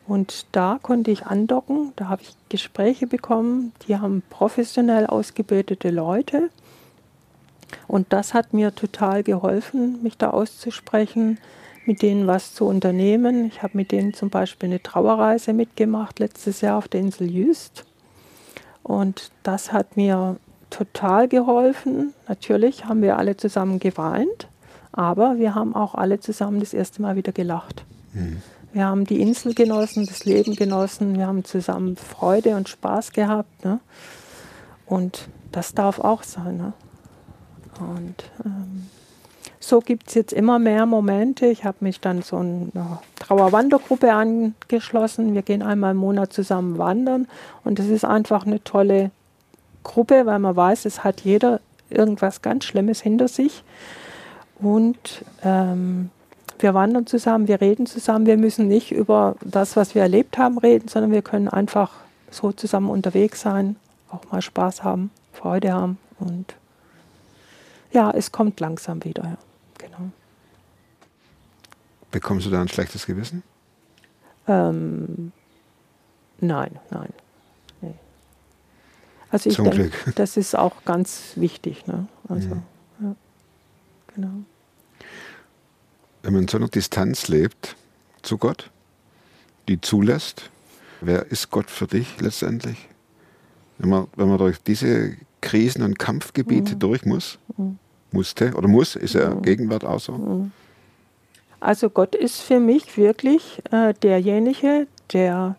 Und 0.06 0.46
da 0.52 0.78
konnte 0.82 1.10
ich 1.10 1.26
andocken, 1.26 1.92
da 1.96 2.08
habe 2.08 2.22
ich 2.22 2.36
Gespräche 2.50 3.06
bekommen, 3.06 3.72
die 3.86 3.96
haben 3.96 4.22
professionell 4.28 5.06
ausgebildete 5.06 5.90
Leute. 5.90 6.50
Und 7.88 8.12
das 8.12 8.34
hat 8.34 8.52
mir 8.52 8.74
total 8.74 9.22
geholfen, 9.22 10.02
mich 10.02 10.18
da 10.18 10.30
auszusprechen, 10.30 11.38
mit 11.86 12.02
denen 12.02 12.26
was 12.26 12.54
zu 12.54 12.64
unternehmen. 12.64 13.46
Ich 13.46 13.62
habe 13.62 13.76
mit 13.76 13.92
denen 13.92 14.14
zum 14.14 14.30
Beispiel 14.30 14.68
eine 14.68 14.82
Trauerreise 14.82 15.52
mitgemacht 15.52 16.18
letztes 16.18 16.60
Jahr 16.60 16.78
auf 16.78 16.88
der 16.88 17.00
Insel 17.00 17.30
Jüst. 17.30 17.84
Und 18.82 19.30
das 19.42 19.72
hat 19.72 19.96
mir 19.96 20.36
total 20.70 21.28
geholfen. 21.28 22.14
Natürlich 22.28 22.86
haben 22.86 23.02
wir 23.02 23.18
alle 23.18 23.36
zusammen 23.36 23.78
geweint, 23.78 24.48
aber 24.92 25.38
wir 25.38 25.54
haben 25.54 25.74
auch 25.74 25.94
alle 25.94 26.20
zusammen 26.20 26.60
das 26.60 26.74
erste 26.74 27.00
Mal 27.02 27.16
wieder 27.16 27.32
gelacht. 27.32 27.84
Wir 28.72 28.86
haben 28.86 29.04
die 29.04 29.20
Insel 29.20 29.54
genossen, 29.54 30.04
das 30.06 30.24
Leben 30.24 30.56
genossen, 30.56 31.16
wir 31.16 31.26
haben 31.26 31.44
zusammen 31.44 31.96
Freude 31.96 32.56
und 32.56 32.68
Spaß 32.68 33.12
gehabt. 33.12 33.64
Ne? 33.64 33.78
Und 34.86 35.28
das 35.52 35.74
darf 35.74 36.00
auch 36.00 36.24
sein. 36.24 36.56
Ne? 36.56 36.72
Und 37.78 38.24
ähm, 38.44 38.88
so 39.60 39.80
gibt 39.80 40.08
es 40.08 40.14
jetzt 40.14 40.32
immer 40.32 40.58
mehr 40.58 40.86
Momente. 40.86 41.46
Ich 41.46 41.64
habe 41.64 41.78
mich 41.80 42.00
dann 42.00 42.22
so 42.22 42.36
einer 42.36 43.02
Trauerwandergruppe 43.18 44.12
angeschlossen. 44.12 45.34
Wir 45.34 45.42
gehen 45.42 45.62
einmal 45.62 45.92
im 45.92 45.98
Monat 45.98 46.32
zusammen 46.32 46.78
wandern. 46.78 47.26
Und 47.64 47.78
das 47.78 47.86
ist 47.86 48.04
einfach 48.04 48.46
eine 48.46 48.62
tolle 48.62 49.10
Gruppe, 49.82 50.26
weil 50.26 50.38
man 50.38 50.54
weiß, 50.56 50.84
es 50.84 51.04
hat 51.04 51.22
jeder 51.22 51.60
irgendwas 51.90 52.42
ganz 52.42 52.64
Schlimmes 52.64 53.00
hinter 53.00 53.28
sich. 53.28 53.62
Und 54.60 55.24
ähm, 55.42 56.10
wir 56.58 56.74
wandern 56.74 57.06
zusammen, 57.06 57.48
wir 57.48 57.60
reden 57.60 57.86
zusammen. 57.86 58.26
Wir 58.26 58.36
müssen 58.36 58.68
nicht 58.68 58.92
über 58.92 59.36
das, 59.42 59.76
was 59.76 59.94
wir 59.94 60.02
erlebt 60.02 60.38
haben, 60.38 60.58
reden, 60.58 60.88
sondern 60.88 61.12
wir 61.12 61.22
können 61.22 61.48
einfach 61.48 61.90
so 62.30 62.52
zusammen 62.52 62.90
unterwegs 62.90 63.40
sein, 63.40 63.76
auch 64.10 64.30
mal 64.30 64.42
Spaß 64.42 64.82
haben, 64.82 65.10
Freude 65.32 65.72
haben. 65.72 65.98
Und 66.18 66.54
ja, 67.94 68.10
es 68.10 68.32
kommt 68.32 68.60
langsam 68.60 69.02
wieder. 69.04 69.24
Ja. 69.24 69.38
Genau. 69.78 70.10
Bekommst 72.10 72.46
du 72.46 72.50
da 72.50 72.60
ein 72.60 72.68
schlechtes 72.68 73.06
Gewissen? 73.06 73.42
Ähm, 74.46 75.32
nein, 76.40 76.78
nein. 76.90 77.08
Nee. 77.80 77.94
Also 79.30 79.48
ich 79.48 79.56
Zum 79.56 79.70
denke, 79.70 79.90
Glück. 79.90 80.16
das 80.16 80.36
ist 80.36 80.56
auch 80.56 80.84
ganz 80.84 81.32
wichtig. 81.36 81.86
Ne? 81.86 82.06
Also, 82.28 82.60
ja. 83.00 83.14
Genau. 84.14 84.44
Wenn 86.22 86.32
man 86.32 86.42
in 86.42 86.48
so 86.48 86.58
einer 86.58 86.68
Distanz 86.68 87.28
lebt 87.28 87.76
zu 88.22 88.38
Gott, 88.38 88.70
die 89.68 89.80
zulässt, 89.80 90.50
wer 91.00 91.26
ist 91.26 91.50
Gott 91.50 91.70
für 91.70 91.86
dich 91.86 92.20
letztendlich? 92.20 92.88
Wenn 93.78 93.90
man, 93.90 94.06
wenn 94.16 94.28
man 94.28 94.38
durch 94.38 94.62
diese 94.62 95.16
Krisen- 95.40 95.82
und 95.82 95.98
Kampfgebiete 95.98 96.76
durch 96.76 97.04
muss, 97.04 97.38
musste 98.14 98.54
oder 98.54 98.68
muss, 98.68 98.96
ist 98.96 99.14
er 99.14 99.34
Gegenwart 99.42 99.84
auch 99.84 100.00
so. 100.00 100.48
Also 101.60 101.90
Gott 101.90 102.14
ist 102.14 102.40
für 102.40 102.60
mich 102.60 102.96
wirklich 102.96 103.62
äh, 103.70 103.92
derjenige, 104.02 104.86
der 105.12 105.56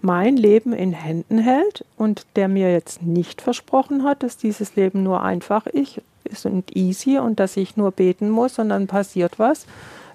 mein 0.00 0.36
Leben 0.36 0.72
in 0.72 0.92
Händen 0.92 1.38
hält 1.38 1.84
und 1.96 2.26
der 2.36 2.48
mir 2.48 2.70
jetzt 2.72 3.02
nicht 3.02 3.40
versprochen 3.40 4.04
hat, 4.04 4.22
dass 4.22 4.36
dieses 4.36 4.76
Leben 4.76 5.02
nur 5.02 5.22
einfach 5.22 5.66
ich- 5.72 6.02
ist 6.24 6.46
und 6.46 6.74
easy 6.76 7.18
und 7.18 7.38
dass 7.40 7.56
ich 7.56 7.76
nur 7.76 7.90
beten 7.90 8.30
muss 8.30 8.58
und 8.58 8.68
dann 8.70 8.86
passiert 8.86 9.38
was, 9.38 9.66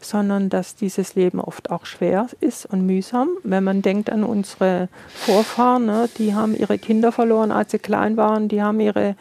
sondern 0.01 0.49
dass 0.49 0.75
dieses 0.75 1.15
Leben 1.15 1.39
oft 1.39 1.71
auch 1.71 1.85
schwer 1.85 2.27
ist 2.39 2.65
und 2.65 2.85
mühsam. 2.85 3.29
Wenn 3.43 3.63
man 3.63 3.81
denkt 3.81 4.09
an 4.11 4.23
unsere 4.23 4.89
Vorfahren, 5.13 5.85
ne, 5.85 6.09
die 6.17 6.33
haben 6.33 6.55
ihre 6.55 6.77
Kinder 6.77 7.11
verloren, 7.11 7.51
als 7.51 7.71
sie 7.71 7.79
klein 7.79 8.15
waren, 8.17 8.47
die 8.47 8.61
haben 8.61 8.79
ihre 8.79 9.15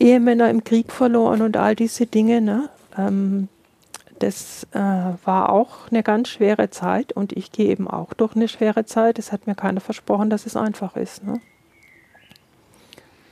Ehemänner 0.00 0.50
im 0.50 0.64
Krieg 0.64 0.92
verloren 0.92 1.42
und 1.42 1.56
all 1.56 1.74
diese 1.74 2.06
Dinge. 2.06 2.40
Ne? 2.40 2.68
Ähm, 2.96 3.48
das 4.18 4.66
äh, 4.72 4.78
war 4.78 5.50
auch 5.50 5.90
eine 5.90 6.02
ganz 6.02 6.28
schwere 6.28 6.70
Zeit 6.70 7.12
und 7.12 7.32
ich 7.32 7.52
gehe 7.52 7.68
eben 7.68 7.88
auch 7.88 8.12
durch 8.14 8.34
eine 8.34 8.48
schwere 8.48 8.84
Zeit. 8.84 9.18
Es 9.18 9.32
hat 9.32 9.46
mir 9.46 9.54
keiner 9.54 9.80
versprochen, 9.80 10.30
dass 10.30 10.46
es 10.46 10.56
einfach 10.56 10.96
ist. 10.96 11.24
Ne? 11.24 11.40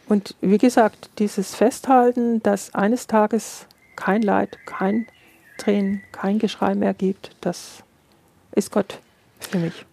Und 0.08 0.36
wie 0.40 0.58
gesagt, 0.58 1.10
dieses 1.18 1.54
Festhalten, 1.54 2.42
dass 2.42 2.74
eines 2.74 3.06
Tages 3.06 3.66
kein 3.96 4.22
Leid, 4.22 4.58
kein 4.66 5.06
Tränen, 5.58 6.02
kein 6.12 6.38
Geschrei 6.38 6.74
mehr 6.74 6.94
gibt, 6.94 7.34
das 7.40 7.82
ist 8.52 8.70
Gott 8.70 9.00
für 9.40 9.58
mich. 9.58 9.84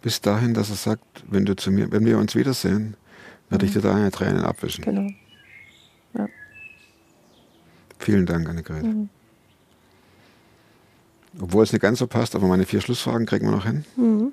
Bis 0.00 0.20
dahin, 0.20 0.54
dass 0.54 0.70
er 0.70 0.76
sagt, 0.76 1.04
wenn 1.28 1.44
du 1.44 1.54
zu 1.56 1.70
mir, 1.70 1.90
wenn 1.92 2.06
wir 2.06 2.18
uns 2.18 2.34
wiedersehen, 2.34 2.96
werde 3.50 3.66
ich 3.66 3.72
dir 3.72 3.82
deine 3.82 4.10
Tränen 4.10 4.44
abwischen. 4.44 4.84
Genau. 4.84 5.10
Vielen 7.98 8.26
Dank, 8.26 8.48
Annegret. 8.48 8.84
Obwohl 11.40 11.62
es 11.62 11.72
nicht 11.72 11.82
ganz 11.82 11.98
so 11.98 12.06
passt, 12.06 12.34
aber 12.34 12.46
meine 12.46 12.64
vier 12.66 12.80
Schlussfragen 12.80 13.26
kriegen 13.26 13.46
wir 13.46 13.52
noch 13.56 13.64
hin. 13.64 14.32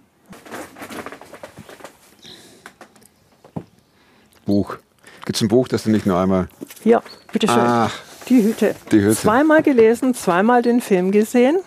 Buch. 4.46 4.78
Gibt 5.26 5.36
es 5.36 5.42
ein 5.42 5.48
Buch, 5.48 5.68
das 5.68 5.84
du 5.84 5.90
nicht 5.90 6.06
nur 6.06 6.18
einmal. 6.20 6.48
Ja, 6.84 7.02
bitteschön. 7.32 7.58
Ach, 7.60 7.92
Die 8.30 8.44
Hüte. 8.44 8.76
Die 8.92 9.02
Hüte. 9.02 9.16
Zweimal 9.16 9.64
gelesen, 9.64 10.14
zweimal 10.14 10.62
den 10.62 10.82
Film 10.82 11.12
gesehen. 11.12 11.58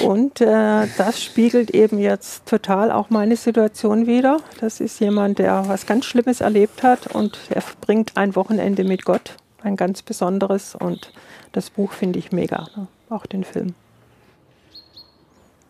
Und 0.00 0.40
äh, 0.40 0.86
das 0.96 1.22
spiegelt 1.22 1.70
eben 1.70 1.98
jetzt 1.98 2.46
total 2.46 2.90
auch 2.90 3.10
meine 3.10 3.36
Situation 3.36 4.06
wider. 4.06 4.38
Das 4.60 4.80
ist 4.80 5.00
jemand, 5.00 5.38
der 5.38 5.64
was 5.68 5.86
ganz 5.86 6.06
Schlimmes 6.06 6.40
erlebt 6.40 6.82
hat 6.82 7.08
und 7.14 7.38
er 7.50 7.60
verbringt 7.60 8.12
ein 8.16 8.34
Wochenende 8.36 8.84
mit 8.84 9.04
Gott, 9.04 9.36
ein 9.68 9.76
ganz 9.76 10.02
besonderes. 10.02 10.74
Und 10.74 11.12
das 11.52 11.70
Buch 11.70 11.92
finde 11.92 12.18
ich 12.18 12.32
mega, 12.32 12.68
ne? 12.76 12.88
auch 13.08 13.26
den 13.26 13.44
Film. 13.44 13.74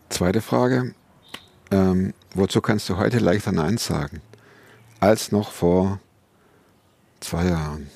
zweite 0.08 0.40
Frage. 0.40 0.94
Ähm, 1.70 2.14
wozu 2.34 2.62
kannst 2.62 2.88
du 2.88 2.96
heute 2.96 3.18
leichter 3.18 3.52
Nein 3.52 3.76
sagen 3.76 4.22
als 5.00 5.32
noch 5.32 5.50
vor 5.50 6.00
zwei 7.20 7.44
Jahren? 7.44 7.90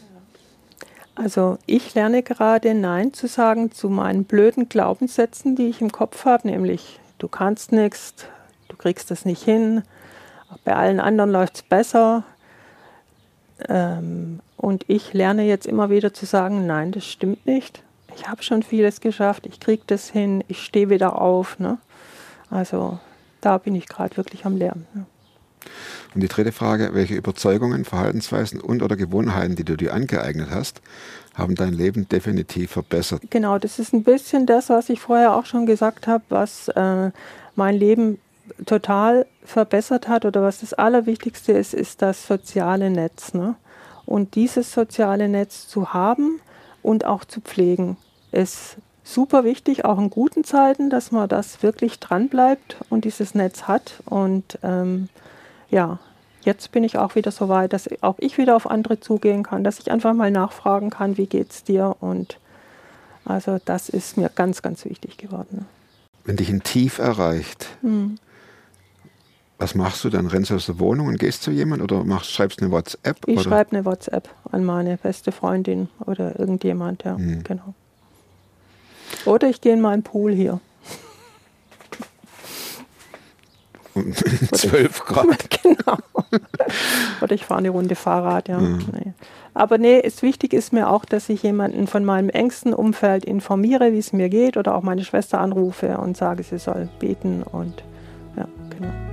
Also 1.15 1.59
ich 1.67 1.95
lerne 1.95 2.23
gerade 2.23 2.75
Nein 2.75 3.13
zu 3.13 3.29
sagen 3.29 3.73
zu 3.73 3.89
meinen 3.89 4.25
blöden 4.25 4.69
Glaubenssätzen, 4.69 5.57
die 5.57 5.69
ich 5.69 5.81
im 5.81 5.93
Kopf 5.93 6.25
habe, 6.25 6.49
nämlich 6.49 7.01
du 7.19 7.29
kannst 7.29 7.73
nichts, 7.73 8.15
du 8.69 8.77
kriegst 8.77 9.11
das 9.11 9.25
nicht 9.25 9.43
hin, 9.43 9.83
bei 10.65 10.75
allen 10.75 11.01
anderen 11.01 11.31
läuft 11.31 11.57
es 11.57 11.63
besser. 11.63 12.25
Ähm, 13.69 14.41
und 14.57 14.85
ich 14.89 15.13
lerne 15.13 15.45
jetzt 15.45 15.67
immer 15.67 15.91
wieder 15.91 16.15
zu 16.15 16.27
sagen, 16.27 16.67
nein, 16.67 16.93
das 16.93 17.07
stimmt 17.07 17.47
nicht. 17.47 17.83
Ich 18.15 18.29
habe 18.29 18.43
schon 18.43 18.63
vieles 18.63 19.01
geschafft, 19.01 19.47
ich 19.47 19.61
kriege 19.61 19.83
das 19.87 20.11
hin, 20.11 20.45
ich 20.49 20.63
stehe 20.63 20.91
wieder 20.91 21.21
auf. 21.21 21.59
Ne? 21.59 21.79
Also 22.51 22.99
da 23.41 23.59
bin 23.59 23.75
ich 23.75 23.89
gerade 23.89 24.17
wirklich 24.17 24.45
am 24.45 24.57
Lernen. 24.57 24.87
Ne? 24.95 25.07
Und 26.15 26.21
die 26.21 26.29
dritte 26.29 26.53
Frage, 26.53 26.91
welche 26.93 27.15
Überzeugungen, 27.15 27.85
Verhaltensweisen 27.85 28.61
und 28.61 28.83
oder 28.83 28.97
Gewohnheiten, 28.97 29.57
die 29.57 29.65
du 29.65 29.77
dir 29.77 29.95
angeeignet 29.95 30.49
hast, 30.51 30.83
haben 31.35 31.55
dein 31.55 31.73
Leben 31.73 32.09
definitiv 32.09 32.73
verbessert? 32.73 33.23
Genau, 33.31 33.59
das 33.59 33.79
ist 33.79 33.95
ein 33.95 34.05
bisschen 34.05 34.45
das, 34.45 34.69
was 34.69 34.91
ich 34.91 35.01
vorher 35.01 35.35
auch 35.35 35.47
schon 35.47 35.65
gesagt 35.65 36.07
habe, 36.07 36.25
was 36.29 36.69
äh, 36.69 37.11
mein 37.57 37.77
Leben 37.77 38.19
total 38.67 39.27
verbessert 39.45 40.09
hat 40.09 40.25
oder 40.25 40.43
was 40.43 40.61
das 40.61 40.75
Allerwichtigste 40.75 41.53
ist, 41.53 41.75
ist 41.75 42.03
das 42.03 42.27
soziale 42.27 42.91
Netz. 42.91 43.35
Ne? 43.35 43.57
Und 44.07 44.35
dieses 44.35 44.73
soziale 44.73 45.29
Netz 45.29 45.69
zu 45.69 45.93
haben 45.93 46.41
und 46.83 47.05
auch 47.05 47.25
zu 47.25 47.41
pflegen, 47.41 47.97
ist 48.31 48.77
super 49.05 49.45
wichtig, 49.45 49.85
auch 49.85 49.99
in 49.99 50.11
guten 50.11 50.45
Zeiten, 50.45 50.91
dass 50.91 51.13
man 51.13 51.29
das 51.29 51.63
wirklich 51.63 51.99
dran 51.99 52.29
bleibt 52.29 52.77
und 52.89 53.05
dieses 53.05 53.35
Netz 53.35 53.65
hat. 53.65 54.03
Und 54.07 54.59
ähm, 54.63 55.09
ja, 55.71 55.99
jetzt 56.43 56.73
bin 56.73 56.85
ich 56.85 56.99
auch 56.99 57.15
wieder 57.15 57.31
so 57.31 57.49
weit, 57.49 57.73
dass 57.73 57.89
auch 58.03 58.17
ich 58.19 58.39
wieder 58.39 58.57
auf 58.57 58.71
andere 58.71 59.01
zugehen 59.01 59.43
kann, 59.43 59.65
dass 59.65 59.79
ich 59.79 59.91
einfach 59.91 60.15
mal 60.15 60.31
nachfragen 60.31 60.91
kann, 60.91 61.17
wie 61.17 61.27
geht's 61.27 61.65
dir? 61.65 61.97
Und 62.01 62.39
also 63.25 63.59
das 63.65 63.89
ist 63.89 64.17
mir 64.17 64.31
ganz, 64.35 64.63
ganz 64.63 64.85
wichtig 64.85 65.17
geworden. 65.19 65.49
Ne? 65.59 65.65
Wenn 66.25 66.37
dich 66.37 66.51
ein 66.51 66.63
Tief 66.63 66.99
erreicht, 66.99 67.67
hm. 67.81 68.19
Was 69.63 69.77
machst 69.77 70.03
du 70.03 70.11
dann? 70.11 70.27
Rennst 70.27 70.51
du 70.51 70.57
aus 70.57 70.67
der 70.67 70.81
Wohnung 70.81 71.07
und 71.07 71.21
gehst 71.21 71.45
zu 71.45 71.53
jemandem 71.53 71.85
oder 71.85 72.03
machst, 72.03 72.33
schreibst 72.33 72.61
eine 72.61 72.73
WhatsApp? 72.73 73.19
Ich 73.27 73.43
schreibe 73.43 73.71
eine 73.71 73.85
WhatsApp 73.85 74.29
an 74.51 74.65
meine 74.65 74.97
beste 74.97 75.31
Freundin 75.31 75.89
oder 76.05 76.37
irgendjemand, 76.37 77.05
ja, 77.05 77.17
mhm. 77.17 77.45
genau. 77.45 77.73
Oder 79.25 79.49
ich 79.49 79.61
gehe 79.61 79.73
in 79.73 79.81
meinen 79.81 80.03
Pool 80.03 80.33
hier. 80.33 80.59
Um 83.95 84.13
12 84.15 85.01
Grad. 85.07 85.51
genau. 85.63 85.99
oder 87.21 87.33
ich 87.33 87.45
fahre 87.45 87.59
eine 87.59 87.71
Runde 87.71 87.95
Fahrrad, 87.95 88.49
ja. 88.49 88.59
Mhm. 88.59 88.85
Nee. 88.93 89.13
Aber 89.55 89.79
nee, 89.79 90.01
es 90.03 90.23
wichtig 90.23 90.55
ist 90.55 90.73
mir 90.73 90.91
auch, 90.91 91.05
dass 91.05 91.29
ich 91.29 91.45
jemanden 91.45 91.87
von 91.87 92.05
meinem 92.05 92.31
engsten 92.31 92.75
Umfeld 92.75 93.25
informiere, 93.25 93.93
wie 93.93 93.99
es 93.99 94.13
mir 94.13 94.29
geht, 94.29 94.57
oder 94.57 94.75
auch 94.75 94.83
meine 94.83 95.05
Schwester 95.05 95.41
anrufe 95.41 95.99
und 95.99 96.17
sage, 96.17 96.43
sie 96.43 96.59
soll 96.59 96.89
beten 96.99 97.45
und 97.45 97.85
ja, 98.37 98.49
genau. 98.71 99.12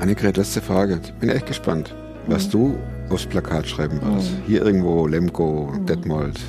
Annegret, 0.00 0.36
letzte 0.36 0.60
Frage. 0.60 1.00
Ich 1.02 1.12
bin 1.14 1.28
echt 1.28 1.46
gespannt, 1.46 1.94
was 2.26 2.46
mhm. 2.48 2.50
du 2.50 2.78
aufs 3.10 3.26
Plakat 3.26 3.66
schreiben 3.66 4.00
wirst. 4.02 4.32
Mhm. 4.32 4.42
Hier 4.46 4.64
irgendwo 4.64 5.06
Lemgo, 5.06 5.72
mhm. 5.72 5.86
Detmold. 5.86 6.40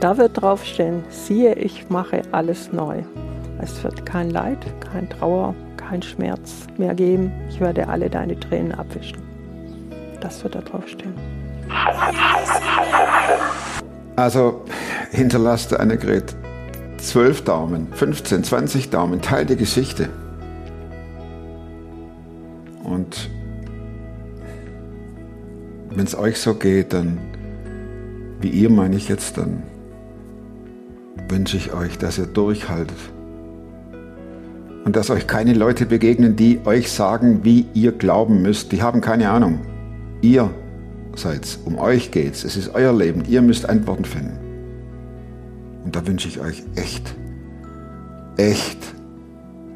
Da 0.00 0.16
wird 0.18 0.40
draufstehen, 0.40 1.02
siehe, 1.08 1.54
ich 1.54 1.88
mache 1.88 2.22
alles 2.32 2.72
neu. 2.72 3.02
Es 3.60 3.82
wird 3.82 4.04
kein 4.04 4.30
Leid, 4.30 4.58
kein 4.80 5.08
Trauer, 5.08 5.54
kein 5.76 6.02
Schmerz 6.02 6.66
mehr 6.76 6.94
geben. 6.94 7.32
Ich 7.48 7.60
werde 7.60 7.88
alle 7.88 8.10
deine 8.10 8.38
Tränen 8.38 8.72
abwischen. 8.72 9.18
Das 10.20 10.42
wird 10.44 10.54
da 10.54 10.60
draufstehen. 10.60 11.14
Also 14.16 14.62
hinterlasste 15.10 15.80
Annegret 15.80 16.34
12 16.98 17.44
Daumen, 17.44 17.88
15, 17.92 18.44
20 18.44 18.90
Daumen, 18.90 19.20
Teil 19.22 19.46
der 19.46 19.56
Geschichte. 19.56 20.08
Und 22.96 23.28
wenn 25.90 26.06
es 26.06 26.16
euch 26.16 26.38
so 26.38 26.54
geht, 26.54 26.94
dann, 26.94 27.18
wie 28.40 28.48
ihr 28.48 28.70
meine 28.70 28.96
ich 28.96 29.10
jetzt, 29.10 29.36
dann 29.36 29.62
wünsche 31.28 31.58
ich 31.58 31.74
euch, 31.74 31.98
dass 31.98 32.16
ihr 32.16 32.24
durchhaltet. 32.24 32.96
Und 34.86 34.96
dass 34.96 35.10
euch 35.10 35.26
keine 35.26 35.52
Leute 35.52 35.84
begegnen, 35.84 36.36
die 36.36 36.60
euch 36.64 36.90
sagen, 36.90 37.40
wie 37.42 37.66
ihr 37.74 37.92
glauben 37.92 38.40
müsst. 38.40 38.72
Die 38.72 38.82
haben 38.82 39.02
keine 39.02 39.28
Ahnung. 39.28 39.60
Ihr 40.22 40.48
seid's. 41.16 41.58
Um 41.66 41.76
euch 41.78 42.12
geht's. 42.12 42.44
Es 42.44 42.56
ist 42.56 42.74
euer 42.74 42.94
Leben. 42.94 43.24
Ihr 43.28 43.42
müsst 43.42 43.68
Antworten 43.68 44.06
finden. 44.06 44.38
Und 45.84 45.94
da 45.94 46.06
wünsche 46.06 46.28
ich 46.28 46.40
euch 46.40 46.62
echt, 46.76 47.14
echt 48.38 48.78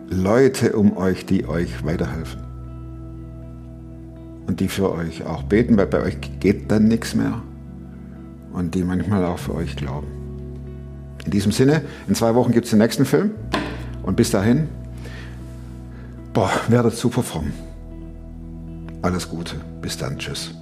Leute 0.08 0.72
um 0.72 0.96
euch, 0.96 1.26
die 1.26 1.46
euch 1.46 1.84
weiterhelfen 1.84 2.49
und 4.50 4.58
die 4.58 4.66
für 4.66 4.92
euch 4.92 5.24
auch 5.24 5.44
beten, 5.44 5.76
weil 5.76 5.86
bei 5.86 6.02
euch 6.02 6.16
geht 6.40 6.72
dann 6.72 6.88
nichts 6.88 7.14
mehr 7.14 7.40
und 8.52 8.74
die 8.74 8.82
manchmal 8.82 9.24
auch 9.24 9.38
für 9.38 9.54
euch 9.54 9.76
glauben. 9.76 10.08
In 11.24 11.30
diesem 11.30 11.52
Sinne, 11.52 11.82
in 12.08 12.16
zwei 12.16 12.34
Wochen 12.34 12.50
gibt 12.50 12.64
es 12.64 12.70
den 12.70 12.80
nächsten 12.80 13.04
Film 13.04 13.30
und 14.02 14.16
bis 14.16 14.32
dahin, 14.32 14.66
boah, 16.32 16.50
werdet 16.66 16.96
super 16.96 17.22
fromm. 17.22 17.52
Alles 19.02 19.28
Gute, 19.28 19.54
bis 19.80 19.96
dann, 19.96 20.18
tschüss. 20.18 20.52